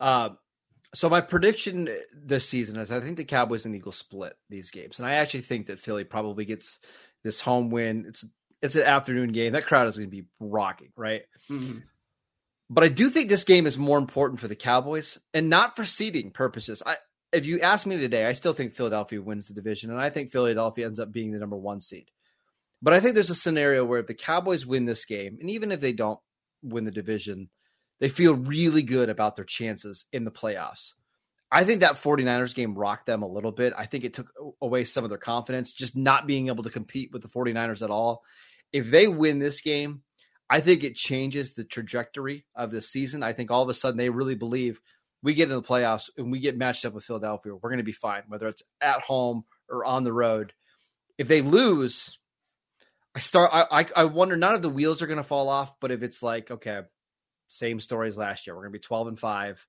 Uh, 0.00 0.30
so 0.94 1.08
my 1.08 1.20
prediction 1.20 1.88
this 2.14 2.48
season 2.48 2.78
is 2.78 2.90
I 2.90 3.00
think 3.00 3.16
the 3.16 3.24
Cowboys 3.24 3.66
and 3.66 3.76
Eagles 3.76 3.96
split 3.96 4.34
these 4.48 4.70
games, 4.70 4.98
and 4.98 5.06
I 5.06 5.14
actually 5.14 5.42
think 5.42 5.66
that 5.66 5.80
Philly 5.80 6.04
probably 6.04 6.44
gets 6.44 6.78
this 7.22 7.40
home 7.40 7.70
win. 7.70 8.06
It's 8.08 8.24
it's 8.62 8.74
an 8.74 8.82
afternoon 8.82 9.32
game. 9.32 9.52
That 9.52 9.66
crowd 9.66 9.88
is 9.88 9.96
going 9.96 10.10
to 10.10 10.16
be 10.16 10.26
rocking, 10.40 10.92
right? 10.96 11.22
Mm-hmm. 11.48 11.78
But 12.72 12.84
I 12.84 12.88
do 12.88 13.10
think 13.10 13.28
this 13.28 13.42
game 13.42 13.66
is 13.66 13.76
more 13.76 13.98
important 13.98 14.38
for 14.38 14.46
the 14.46 14.54
Cowboys 14.54 15.18
and 15.34 15.50
not 15.50 15.74
for 15.74 15.84
seeding 15.84 16.30
purposes. 16.30 16.82
I, 16.86 16.96
if 17.32 17.44
you 17.44 17.60
ask 17.60 17.84
me 17.84 17.98
today, 17.98 18.24
I 18.24 18.32
still 18.32 18.52
think 18.52 18.74
Philadelphia 18.74 19.20
wins 19.20 19.48
the 19.48 19.54
division, 19.54 19.90
and 19.90 20.00
I 20.00 20.08
think 20.08 20.30
Philadelphia 20.30 20.86
ends 20.86 21.00
up 21.00 21.12
being 21.12 21.32
the 21.32 21.40
number 21.40 21.56
one 21.56 21.80
seed. 21.80 22.10
But 22.80 22.94
I 22.94 23.00
think 23.00 23.14
there's 23.14 23.30
a 23.30 23.34
scenario 23.34 23.84
where 23.84 23.98
if 23.98 24.06
the 24.06 24.14
Cowboys 24.14 24.64
win 24.64 24.86
this 24.86 25.04
game, 25.04 25.36
and 25.40 25.50
even 25.50 25.72
if 25.72 25.80
they 25.80 25.92
don't 25.92 26.20
win 26.62 26.84
the 26.84 26.90
division, 26.92 27.50
they 27.98 28.08
feel 28.08 28.34
really 28.34 28.82
good 28.82 29.08
about 29.08 29.36
their 29.36 29.44
chances 29.44 30.06
in 30.12 30.24
the 30.24 30.30
playoffs. 30.30 30.94
I 31.52 31.64
think 31.64 31.80
that 31.80 32.00
49ers 32.00 32.54
game 32.54 32.78
rocked 32.78 33.06
them 33.06 33.22
a 33.22 33.28
little 33.28 33.50
bit. 33.50 33.74
I 33.76 33.84
think 33.86 34.04
it 34.04 34.14
took 34.14 34.32
away 34.62 34.84
some 34.84 35.02
of 35.02 35.10
their 35.10 35.18
confidence, 35.18 35.72
just 35.72 35.96
not 35.96 36.28
being 36.28 36.46
able 36.46 36.62
to 36.62 36.70
compete 36.70 37.10
with 37.12 37.22
the 37.22 37.28
49ers 37.28 37.82
at 37.82 37.90
all 37.90 38.22
if 38.72 38.90
they 38.90 39.08
win 39.08 39.38
this 39.38 39.60
game, 39.60 40.02
I 40.50 40.60
think 40.60 40.82
it 40.82 40.96
changes 40.96 41.54
the 41.54 41.64
trajectory 41.64 42.44
of 42.56 42.72
the 42.72 42.82
season. 42.82 43.22
I 43.22 43.32
think 43.32 43.50
all 43.50 43.62
of 43.62 43.68
a 43.68 43.74
sudden 43.74 43.96
they 43.96 44.10
really 44.10 44.34
believe 44.34 44.80
we 45.22 45.34
get 45.34 45.48
in 45.48 45.54
the 45.54 45.62
playoffs 45.62 46.10
and 46.16 46.32
we 46.32 46.40
get 46.40 46.58
matched 46.58 46.84
up 46.84 46.92
with 46.92 47.04
Philadelphia, 47.04 47.54
we're 47.54 47.70
going 47.70 47.78
to 47.78 47.84
be 47.84 47.92
fine, 47.92 48.22
whether 48.28 48.48
it's 48.48 48.62
at 48.80 49.00
home 49.00 49.44
or 49.68 49.84
on 49.84 50.02
the 50.02 50.12
road. 50.12 50.52
If 51.18 51.28
they 51.28 51.42
lose, 51.42 52.18
I 53.14 53.20
start. 53.20 53.50
I 53.52 53.86
I 53.94 54.04
wonder. 54.04 54.36
None 54.36 54.54
of 54.54 54.62
the 54.62 54.70
wheels 54.70 55.02
are 55.02 55.06
going 55.06 55.18
to 55.18 55.24
fall 55.24 55.48
off, 55.48 55.78
but 55.80 55.90
if 55.90 56.02
it's 56.02 56.22
like 56.22 56.50
okay, 56.50 56.80
same 57.48 57.80
story 57.80 58.08
as 58.08 58.16
last 58.16 58.46
year, 58.46 58.54
we're 58.54 58.62
going 58.62 58.72
to 58.72 58.78
be 58.78 58.82
twelve 58.82 59.08
and 59.08 59.18
five. 59.18 59.64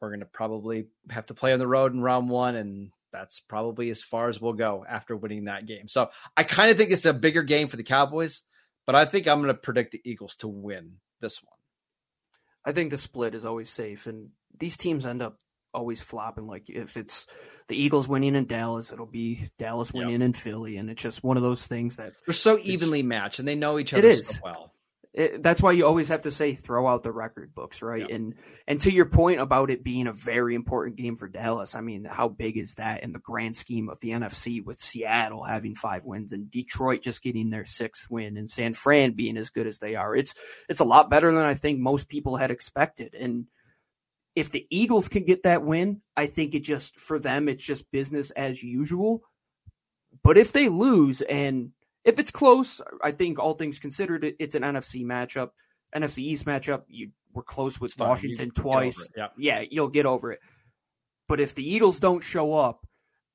We're 0.00 0.10
going 0.10 0.20
to 0.20 0.26
probably 0.26 0.86
have 1.10 1.26
to 1.26 1.34
play 1.34 1.52
on 1.52 1.58
the 1.58 1.66
road 1.66 1.92
in 1.92 2.00
round 2.00 2.30
one, 2.30 2.54
and 2.54 2.90
that's 3.12 3.40
probably 3.40 3.90
as 3.90 4.02
far 4.02 4.28
as 4.28 4.40
we'll 4.40 4.52
go 4.52 4.84
after 4.88 5.16
winning 5.16 5.44
that 5.44 5.66
game. 5.66 5.88
So 5.88 6.10
I 6.36 6.44
kind 6.44 6.70
of 6.70 6.76
think 6.76 6.90
it's 6.90 7.06
a 7.06 7.12
bigger 7.12 7.42
game 7.42 7.68
for 7.68 7.76
the 7.76 7.82
Cowboys, 7.82 8.42
but 8.86 8.94
I 8.94 9.04
think 9.04 9.26
I'm 9.26 9.38
going 9.42 9.48
to 9.48 9.54
predict 9.54 9.92
the 9.92 10.00
Eagles 10.04 10.36
to 10.36 10.48
win 10.48 10.98
this 11.20 11.42
one. 11.42 11.52
I 12.64 12.72
think 12.72 12.90
the 12.90 12.98
split 12.98 13.34
is 13.34 13.44
always 13.44 13.70
safe, 13.70 14.06
and 14.06 14.30
these 14.58 14.76
teams 14.76 15.06
end 15.06 15.22
up 15.22 15.38
always 15.74 16.00
flopping. 16.00 16.46
Like 16.46 16.64
if 16.68 16.96
it's 16.96 17.26
the 17.68 17.76
Eagles 17.76 18.08
winning 18.08 18.34
in 18.34 18.46
Dallas, 18.46 18.92
it'll 18.92 19.06
be 19.06 19.50
Dallas 19.58 19.92
winning 19.92 20.20
yep. 20.20 20.22
in 20.22 20.32
Philly, 20.32 20.76
and 20.76 20.90
it's 20.90 21.02
just 21.02 21.22
one 21.22 21.36
of 21.36 21.42
those 21.42 21.66
things 21.66 21.96
that 21.96 22.12
they're 22.26 22.34
so 22.34 22.58
evenly 22.62 23.02
matched, 23.02 23.38
and 23.38 23.46
they 23.46 23.54
know 23.54 23.78
each 23.78 23.94
other 23.94 24.14
so 24.16 24.38
well 24.42 24.72
it, 25.16 25.42
that's 25.42 25.62
why 25.62 25.72
you 25.72 25.86
always 25.86 26.10
have 26.10 26.22
to 26.22 26.30
say 26.30 26.54
throw 26.54 26.86
out 26.86 27.02
the 27.02 27.10
record 27.10 27.54
books, 27.54 27.80
right? 27.80 28.04
Yeah. 28.06 28.14
And 28.14 28.34
and 28.66 28.80
to 28.82 28.92
your 28.92 29.06
point 29.06 29.40
about 29.40 29.70
it 29.70 29.82
being 29.82 30.06
a 30.06 30.12
very 30.12 30.54
important 30.54 30.96
game 30.96 31.16
for 31.16 31.26
Dallas, 31.26 31.74
I 31.74 31.80
mean, 31.80 32.04
how 32.04 32.28
big 32.28 32.58
is 32.58 32.74
that 32.74 33.02
in 33.02 33.12
the 33.12 33.18
grand 33.18 33.56
scheme 33.56 33.88
of 33.88 33.98
the 34.00 34.10
NFC 34.10 34.62
with 34.62 34.78
Seattle 34.78 35.42
having 35.42 35.74
five 35.74 36.04
wins 36.04 36.32
and 36.32 36.50
Detroit 36.50 37.00
just 37.00 37.22
getting 37.22 37.48
their 37.48 37.64
sixth 37.64 38.10
win 38.10 38.36
and 38.36 38.50
San 38.50 38.74
Fran 38.74 39.12
being 39.12 39.38
as 39.38 39.48
good 39.48 39.66
as 39.66 39.78
they 39.78 39.94
are? 39.94 40.14
It's 40.14 40.34
it's 40.68 40.80
a 40.80 40.84
lot 40.84 41.08
better 41.08 41.32
than 41.32 41.46
I 41.46 41.54
think 41.54 41.78
most 41.78 42.10
people 42.10 42.36
had 42.36 42.50
expected. 42.50 43.14
And 43.14 43.46
if 44.34 44.52
the 44.52 44.66
Eagles 44.68 45.08
can 45.08 45.24
get 45.24 45.44
that 45.44 45.64
win, 45.64 46.02
I 46.14 46.26
think 46.26 46.54
it 46.54 46.60
just 46.60 47.00
for 47.00 47.18
them 47.18 47.48
it's 47.48 47.64
just 47.64 47.90
business 47.90 48.32
as 48.32 48.62
usual. 48.62 49.22
But 50.22 50.36
if 50.36 50.52
they 50.52 50.68
lose 50.68 51.22
and 51.22 51.72
if 52.06 52.20
it's 52.20 52.30
close, 52.30 52.80
I 53.02 53.10
think 53.10 53.40
all 53.40 53.54
things 53.54 53.80
considered, 53.80 54.24
it's 54.38 54.54
an 54.54 54.62
NFC 54.62 55.04
matchup, 55.04 55.50
NFC 55.94 56.18
East 56.18 56.46
matchup. 56.46 56.84
You 56.86 57.10
were 57.34 57.42
close 57.42 57.80
with 57.80 57.98
Washington 57.98 58.46
you, 58.56 58.62
twice. 58.62 59.06
Yeah. 59.16 59.28
yeah, 59.36 59.64
you'll 59.68 59.88
get 59.88 60.06
over 60.06 60.30
it. 60.30 60.38
But 61.28 61.40
if 61.40 61.56
the 61.56 61.68
Eagles 61.68 61.98
don't 61.98 62.22
show 62.22 62.54
up 62.54 62.86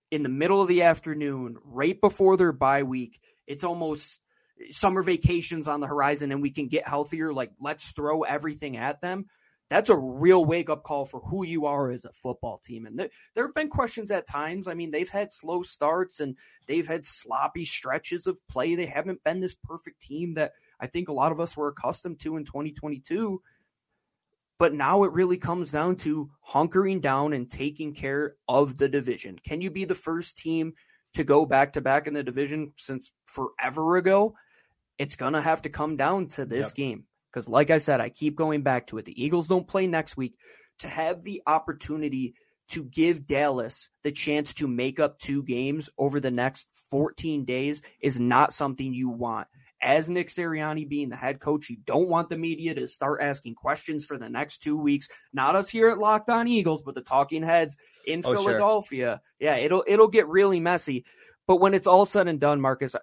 in 0.10 0.24
the 0.24 0.30
middle 0.30 0.62
of 0.62 0.70
the 0.70 0.84
afternoon, 0.84 1.58
right 1.66 2.00
before 2.00 2.38
their 2.38 2.54
bye 2.54 2.84
week, 2.84 3.20
it's 3.46 3.66
almost 3.66 4.22
summer 4.70 5.02
vacations 5.02 5.68
on 5.68 5.82
the 5.82 5.88
horizon 5.88 6.32
and 6.32 6.42
we 6.42 6.52
can 6.52 6.70
get 6.70 6.88
healthier. 6.88 7.34
Like, 7.34 7.52
let's 7.60 7.92
throw 7.92 8.22
everything 8.22 8.78
at 8.78 9.02
them 9.02 9.26
that's 9.72 9.90
a 9.90 9.96
real 9.96 10.44
wake 10.44 10.70
up 10.70 10.84
call 10.84 11.06
for 11.06 11.22
who 11.22 11.46
you 11.46 11.66
are 11.66 11.92
as 11.92 12.04
a 12.04 12.12
football 12.12 12.62
team. 12.62 12.86
And 12.86 13.00
there, 13.00 13.10
there 13.34 13.46
have 13.46 13.56
been 13.56 13.70
questions 13.70 14.12
at 14.12 14.28
times. 14.28 14.68
I 14.68 14.74
mean, 14.74 14.92
they've 14.92 15.08
had 15.08 15.32
slow 15.32 15.64
starts 15.64 16.20
and 16.20 16.36
they've 16.68 16.86
had 16.86 17.06
sloppy 17.06 17.64
stretches 17.64 18.28
of 18.28 18.46
play. 18.50 18.76
They 18.76 18.86
haven't 18.86 19.24
been 19.24 19.40
this 19.40 19.56
perfect 19.56 20.02
team 20.02 20.34
that 20.34 20.52
I 20.82 20.88
think 20.88 21.08
a 21.08 21.14
lot 21.14 21.32
of 21.32 21.40
us 21.40 21.56
were 21.56 21.70
accustomed 21.70 22.20
to 22.20 22.36
in 22.36 22.44
2022. 22.44 23.42
But 24.60 24.74
now 24.74 25.06
it 25.06 25.14
really 25.14 25.38
comes 25.38 25.72
down 25.72 25.96
to 25.98 26.30
hunkering 26.46 27.00
down 27.00 27.32
and 27.32 27.50
taking 27.50 27.94
care 27.94 28.36
of 28.50 28.76
the 28.76 28.90
division. 28.90 29.40
Can 29.40 29.62
you 29.62 29.72
be 29.72 29.86
the 29.86 29.96
first 29.96 30.38
team 30.38 30.74
to 31.14 31.24
go 31.24 31.46
back 31.46 31.72
to 31.74 31.82
back 31.82 32.08
in 32.08 32.14
the 32.14 32.24
division 32.24 32.74
since 32.76 33.14
forever 33.26 33.96
ago? 33.96 34.36
It's 34.98 35.16
going 35.16 35.34
to 35.34 35.42
have 35.42 35.62
to 35.62 35.70
come 35.70 35.96
down 35.96 36.28
to 36.28 36.44
this 36.44 36.68
yep. 36.68 36.76
game. 36.76 37.06
Because, 37.32 37.48
like 37.48 37.70
I 37.70 37.78
said, 37.78 38.02
I 38.02 38.10
keep 38.10 38.36
going 38.36 38.62
back 38.62 38.88
to 38.88 38.98
it. 38.98 39.06
The 39.06 39.24
Eagles 39.24 39.48
don't 39.48 39.68
play 39.68 39.88
next 39.88 40.18
week. 40.18 40.36
To 40.80 40.88
have 40.88 41.24
the 41.24 41.42
opportunity 41.46 42.34
to 42.70 42.84
give 42.86 43.28
Dallas 43.28 43.90
the 44.04 44.12
chance 44.12 44.54
to 44.56 44.68
make 44.68 45.00
up 45.00 45.20
two 45.20 45.44
games 45.44 45.90
over 45.98 46.20
the 46.20 46.32
next 46.32 46.68
14 46.90 47.44
days 47.44 47.82
is 48.02 48.20
not 48.20 48.54
something 48.54 48.94
you 48.94 49.10
want. 49.10 49.48
As 49.84 50.10
Nick 50.10 50.28
Sirianni 50.28 50.88
being 50.88 51.10
the 51.10 51.16
head 51.16 51.40
coach, 51.40 51.70
you 51.70 51.78
don't 51.86 52.08
want 52.08 52.30
the 52.30 52.38
media 52.38 52.74
to 52.76 52.88
start 52.88 53.22
asking 53.22 53.56
questions 53.56 54.06
for 54.06 54.18
the 54.18 54.30
next 54.30 54.60
two 54.60 54.78
weeks. 54.78 55.08
Not 55.34 55.56
us 55.56 55.68
here 55.68 55.90
at 55.90 55.98
Locked 55.98 56.30
On 56.30 56.48
Eagles, 56.48 56.84
but 56.84 56.96
the 56.96 57.02
talking 57.02 57.44
heads 57.44 57.78
in 58.06 58.22
oh, 58.24 58.34
Philadelphia. 58.34 59.20
Sure. 59.40 59.50
Yeah, 59.50 59.56
it'll 59.58 59.84
it'll 59.88 60.08
get 60.08 60.28
really 60.28 60.60
messy. 60.60 61.04
But 61.48 61.60
when 61.60 61.74
it's 61.74 61.88
all 61.88 62.06
said 62.06 62.28
and 62.28 62.40
done, 62.40 62.62
Marcus, 62.62 62.96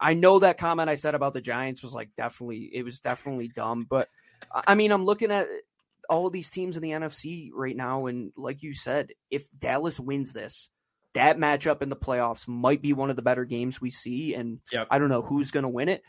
I 0.00 0.14
know 0.14 0.38
that 0.38 0.58
comment 0.58 0.88
I 0.88 0.94
said 0.94 1.14
about 1.14 1.32
the 1.32 1.40
Giants 1.40 1.82
was 1.82 1.94
like 1.94 2.10
definitely 2.16 2.70
it 2.72 2.84
was 2.84 3.00
definitely 3.00 3.48
dumb, 3.48 3.86
but 3.88 4.08
I 4.52 4.74
mean 4.74 4.92
I'm 4.92 5.04
looking 5.04 5.30
at 5.30 5.48
all 6.08 6.26
of 6.26 6.32
these 6.32 6.50
teams 6.50 6.76
in 6.76 6.82
the 6.82 6.90
NFC 6.90 7.50
right 7.52 7.76
now, 7.76 8.06
and 8.06 8.32
like 8.36 8.62
you 8.62 8.74
said, 8.74 9.12
if 9.30 9.50
Dallas 9.58 10.00
wins 10.00 10.32
this, 10.32 10.70
that 11.14 11.38
matchup 11.38 11.82
in 11.82 11.88
the 11.88 11.96
playoffs 11.96 12.48
might 12.48 12.82
be 12.82 12.92
one 12.92 13.10
of 13.10 13.16
the 13.16 13.22
better 13.22 13.44
games 13.44 13.80
we 13.80 13.90
see, 13.90 14.34
and 14.34 14.60
yep. 14.72 14.88
I 14.90 14.98
don't 14.98 15.08
know 15.08 15.22
who's 15.22 15.50
going 15.50 15.64
to 15.64 15.68
win 15.68 15.88
it. 15.88 16.02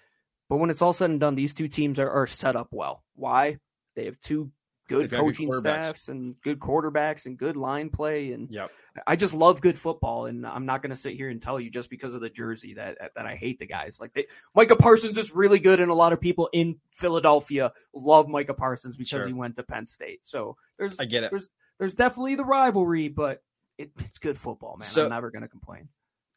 But 0.50 0.58
when 0.58 0.70
it's 0.70 0.82
all 0.82 0.94
said 0.94 1.12
and 1.12 1.20
done, 1.20 1.36
these 1.36 1.54
two 1.54 1.68
teams 1.68 2.00
are, 2.00 2.10
are 2.10 2.28
set 2.28 2.56
up 2.56 2.70
well. 2.72 3.04
Why? 3.16 3.60
They 3.96 4.06
have 4.06 4.20
two 4.22 4.52
good 4.88 5.12
coaching 5.12 5.50
good 5.50 5.60
staffs 5.60 6.08
and 6.08 6.36
good 6.42 6.60
quarterbacks 6.60 7.28
and 7.28 7.38
good 7.38 7.56
line 7.56 7.90
play 7.90 8.32
and 8.32 8.50
yep. 8.50 8.72
I 9.06 9.16
just 9.16 9.34
love 9.34 9.62
good 9.62 9.78
football 9.78 10.26
and 10.26 10.46
I'm 10.46 10.66
not 10.66 10.82
going 10.82 10.90
to 10.92 10.96
sit 10.96 11.16
here 11.16 11.30
and 11.30 11.42
tell 11.42 11.60
you 11.60 11.70
just 11.70 11.90
because 11.90 12.16
of 12.16 12.22
the 12.22 12.30
jersey 12.30 12.74
that 12.76 12.98
that 13.16 13.26
I 13.26 13.36
hate 13.36 13.60
the 13.60 13.66
guys. 13.66 14.00
Like 14.00 14.14
they, 14.14 14.28
Micah 14.56 14.76
Parsons 14.76 15.18
is 15.18 15.34
really 15.34 15.60
good 15.60 15.80
and 15.80 15.92
a 15.92 15.94
lot 15.94 16.14
of 16.14 16.22
people 16.22 16.50
in 16.54 16.78
Philadelphia 16.92 17.72
love 17.94 18.28
Micah 18.28 18.54
Parsons 18.54 18.98
because 18.98 19.22
sure. 19.22 19.28
he 19.28 19.34
went 19.34 19.56
to 19.56 19.64
Penn 19.64 19.86
State. 19.86 20.20
So 20.24 20.56
there's 20.78 21.00
I 21.00 21.06
get 21.06 21.24
it. 21.24 21.32
There's 21.32 21.50
there's 21.80 21.96
definitely 21.96 22.36
the 22.36 22.46
rivalry, 22.46 23.08
but 23.08 23.42
it, 23.78 23.92
it's 24.00 24.20
good 24.20 24.38
football, 24.38 24.76
man. 24.78 24.88
So, 24.88 25.06
I'm 25.06 25.10
never 25.10 25.32
going 25.32 25.42
to 25.42 25.48
complain. 25.48 25.88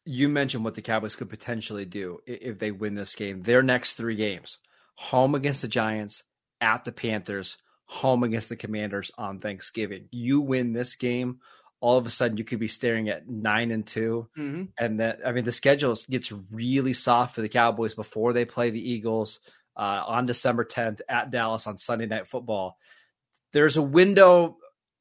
You 0.05 0.29
mentioned 0.29 0.63
what 0.63 0.73
the 0.73 0.81
Cowboys 0.81 1.15
could 1.15 1.29
potentially 1.29 1.85
do 1.85 2.19
if 2.25 2.59
they 2.59 2.71
win 2.71 2.95
this 2.95 3.15
game. 3.15 3.41
Their 3.41 3.61
next 3.61 3.93
3 3.93 4.15
games. 4.15 4.57
Home 4.95 5.35
against 5.35 5.61
the 5.61 5.67
Giants, 5.67 6.23
at 6.61 6.85
the 6.85 6.91
Panthers, 6.91 7.57
home 7.85 8.23
against 8.23 8.49
the 8.49 8.55
Commanders 8.55 9.11
on 9.17 9.39
Thanksgiving. 9.39 10.07
You 10.11 10.41
win 10.41 10.73
this 10.73 10.95
game, 10.95 11.39
all 11.83 11.97
of 11.97 12.07
a 12.07 12.09
sudden 12.09 12.37
you 12.37 12.45
could 12.45 12.59
be 12.59 12.69
staring 12.69 13.09
at 13.09 13.27
nine 13.27 13.69
and 13.69 13.85
2 13.85 14.29
mm-hmm. 14.37 14.63
and 14.79 15.01
that 15.01 15.19
I 15.25 15.33
mean 15.33 15.43
the 15.43 15.51
schedule 15.51 15.97
gets 16.09 16.31
really 16.31 16.93
soft 16.93 17.35
for 17.35 17.41
the 17.41 17.49
Cowboys 17.49 17.93
before 17.93 18.31
they 18.31 18.45
play 18.45 18.69
the 18.69 18.89
Eagles 18.91 19.41
uh, 19.75 20.01
on 20.07 20.25
December 20.25 20.63
10th 20.63 21.01
at 21.09 21.29
Dallas 21.29 21.67
on 21.67 21.77
Sunday 21.77 22.05
Night 22.05 22.27
Football. 22.27 22.77
There's 23.51 23.75
a 23.75 23.81
window 23.81 24.55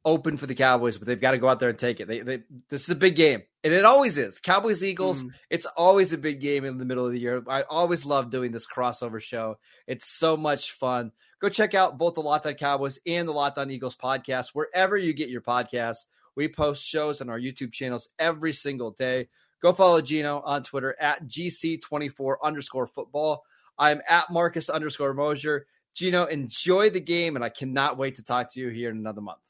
open 0.05 0.37
for 0.37 0.49
the 0.49 0.57
Cowboys, 0.57 0.99
but 0.99 1.07
they've 1.07 1.21
got 1.21 1.31
to 1.31 1.38
go 1.38 1.49
out 1.49 1.61
there 1.61 1.68
and 1.68 1.79
take 1.79 2.01
it. 2.01 2.09
They, 2.09 2.18
they 2.18 2.40
this 2.68 2.83
is 2.83 2.90
a 2.90 2.97
big 2.97 3.14
game, 3.14 3.45
and 3.62 3.73
it 3.73 3.85
always 3.85 4.18
is. 4.18 4.40
Cowboys 4.40 4.83
Eagles. 4.83 5.23
Mm. 5.23 5.31
It's 5.51 5.66
always 5.66 6.12
a 6.12 6.18
big 6.18 6.40
game 6.40 6.64
in 6.64 6.79
the 6.79 6.85
middle 6.85 7.07
of 7.07 7.12
the 7.12 7.21
year. 7.21 7.45
I 7.49 7.62
always 7.62 8.05
love 8.05 8.33
doing 8.33 8.51
this 8.51 8.66
crossover 8.66 9.21
show. 9.21 9.59
It's 9.87 10.11
so 10.11 10.37
much 10.37 10.73
fun. 10.73 11.12
Go 11.40 11.49
check 11.49 11.75
out 11.75 11.97
both 11.97 12.14
the 12.14 12.23
Locked 12.23 12.47
On 12.47 12.55
Cowboys 12.55 12.99
and 13.07 13.29
the 13.29 13.33
Locked 13.33 13.59
On 13.59 13.71
Eagles 13.71 13.95
podcast 13.95 14.49
wherever 14.53 14.97
you 14.97 15.12
get 15.12 15.29
your 15.29 15.42
podcasts. 15.42 16.07
We 16.37 16.49
post 16.49 16.85
shows 16.85 17.21
on 17.21 17.29
our 17.29 17.38
YouTube 17.38 17.73
channels 17.73 18.09
every 18.18 18.53
single 18.53 18.90
day. 18.90 19.29
Go 19.61 19.73
follow 19.73 20.01
Gino 20.01 20.40
on 20.40 20.62
Twitter 20.62 20.97
at 21.01 21.27
GC24 21.27 22.37
underscore 22.42 22.87
football. 22.87 23.45
I'm 23.79 24.01
at 24.09 24.31
Marcus 24.31 24.68
underscore 24.68 25.14
Mosher. 25.14 25.66
Gino, 25.95 26.25
enjoy 26.25 26.90
the 26.90 27.01
game, 27.01 27.37
and 27.37 27.45
I 27.45 27.49
cannot 27.49 27.99
wait 27.99 28.14
to 28.16 28.23
talk 28.23 28.53
to 28.53 28.61
you 28.61 28.68
here 28.68 28.90
in 28.90 28.97
another 28.97 29.21
month. 29.21 29.40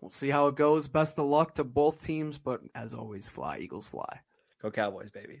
We'll 0.00 0.10
see 0.10 0.30
how 0.30 0.46
it 0.48 0.56
goes. 0.56 0.88
Best 0.88 1.18
of 1.18 1.26
luck 1.26 1.54
to 1.56 1.64
both 1.64 2.02
teams, 2.02 2.38
but 2.38 2.60
as 2.74 2.94
always, 2.94 3.28
fly, 3.28 3.58
Eagles 3.58 3.86
fly. 3.86 4.20
Go 4.62 4.70
Cowboys, 4.70 5.10
baby. 5.10 5.40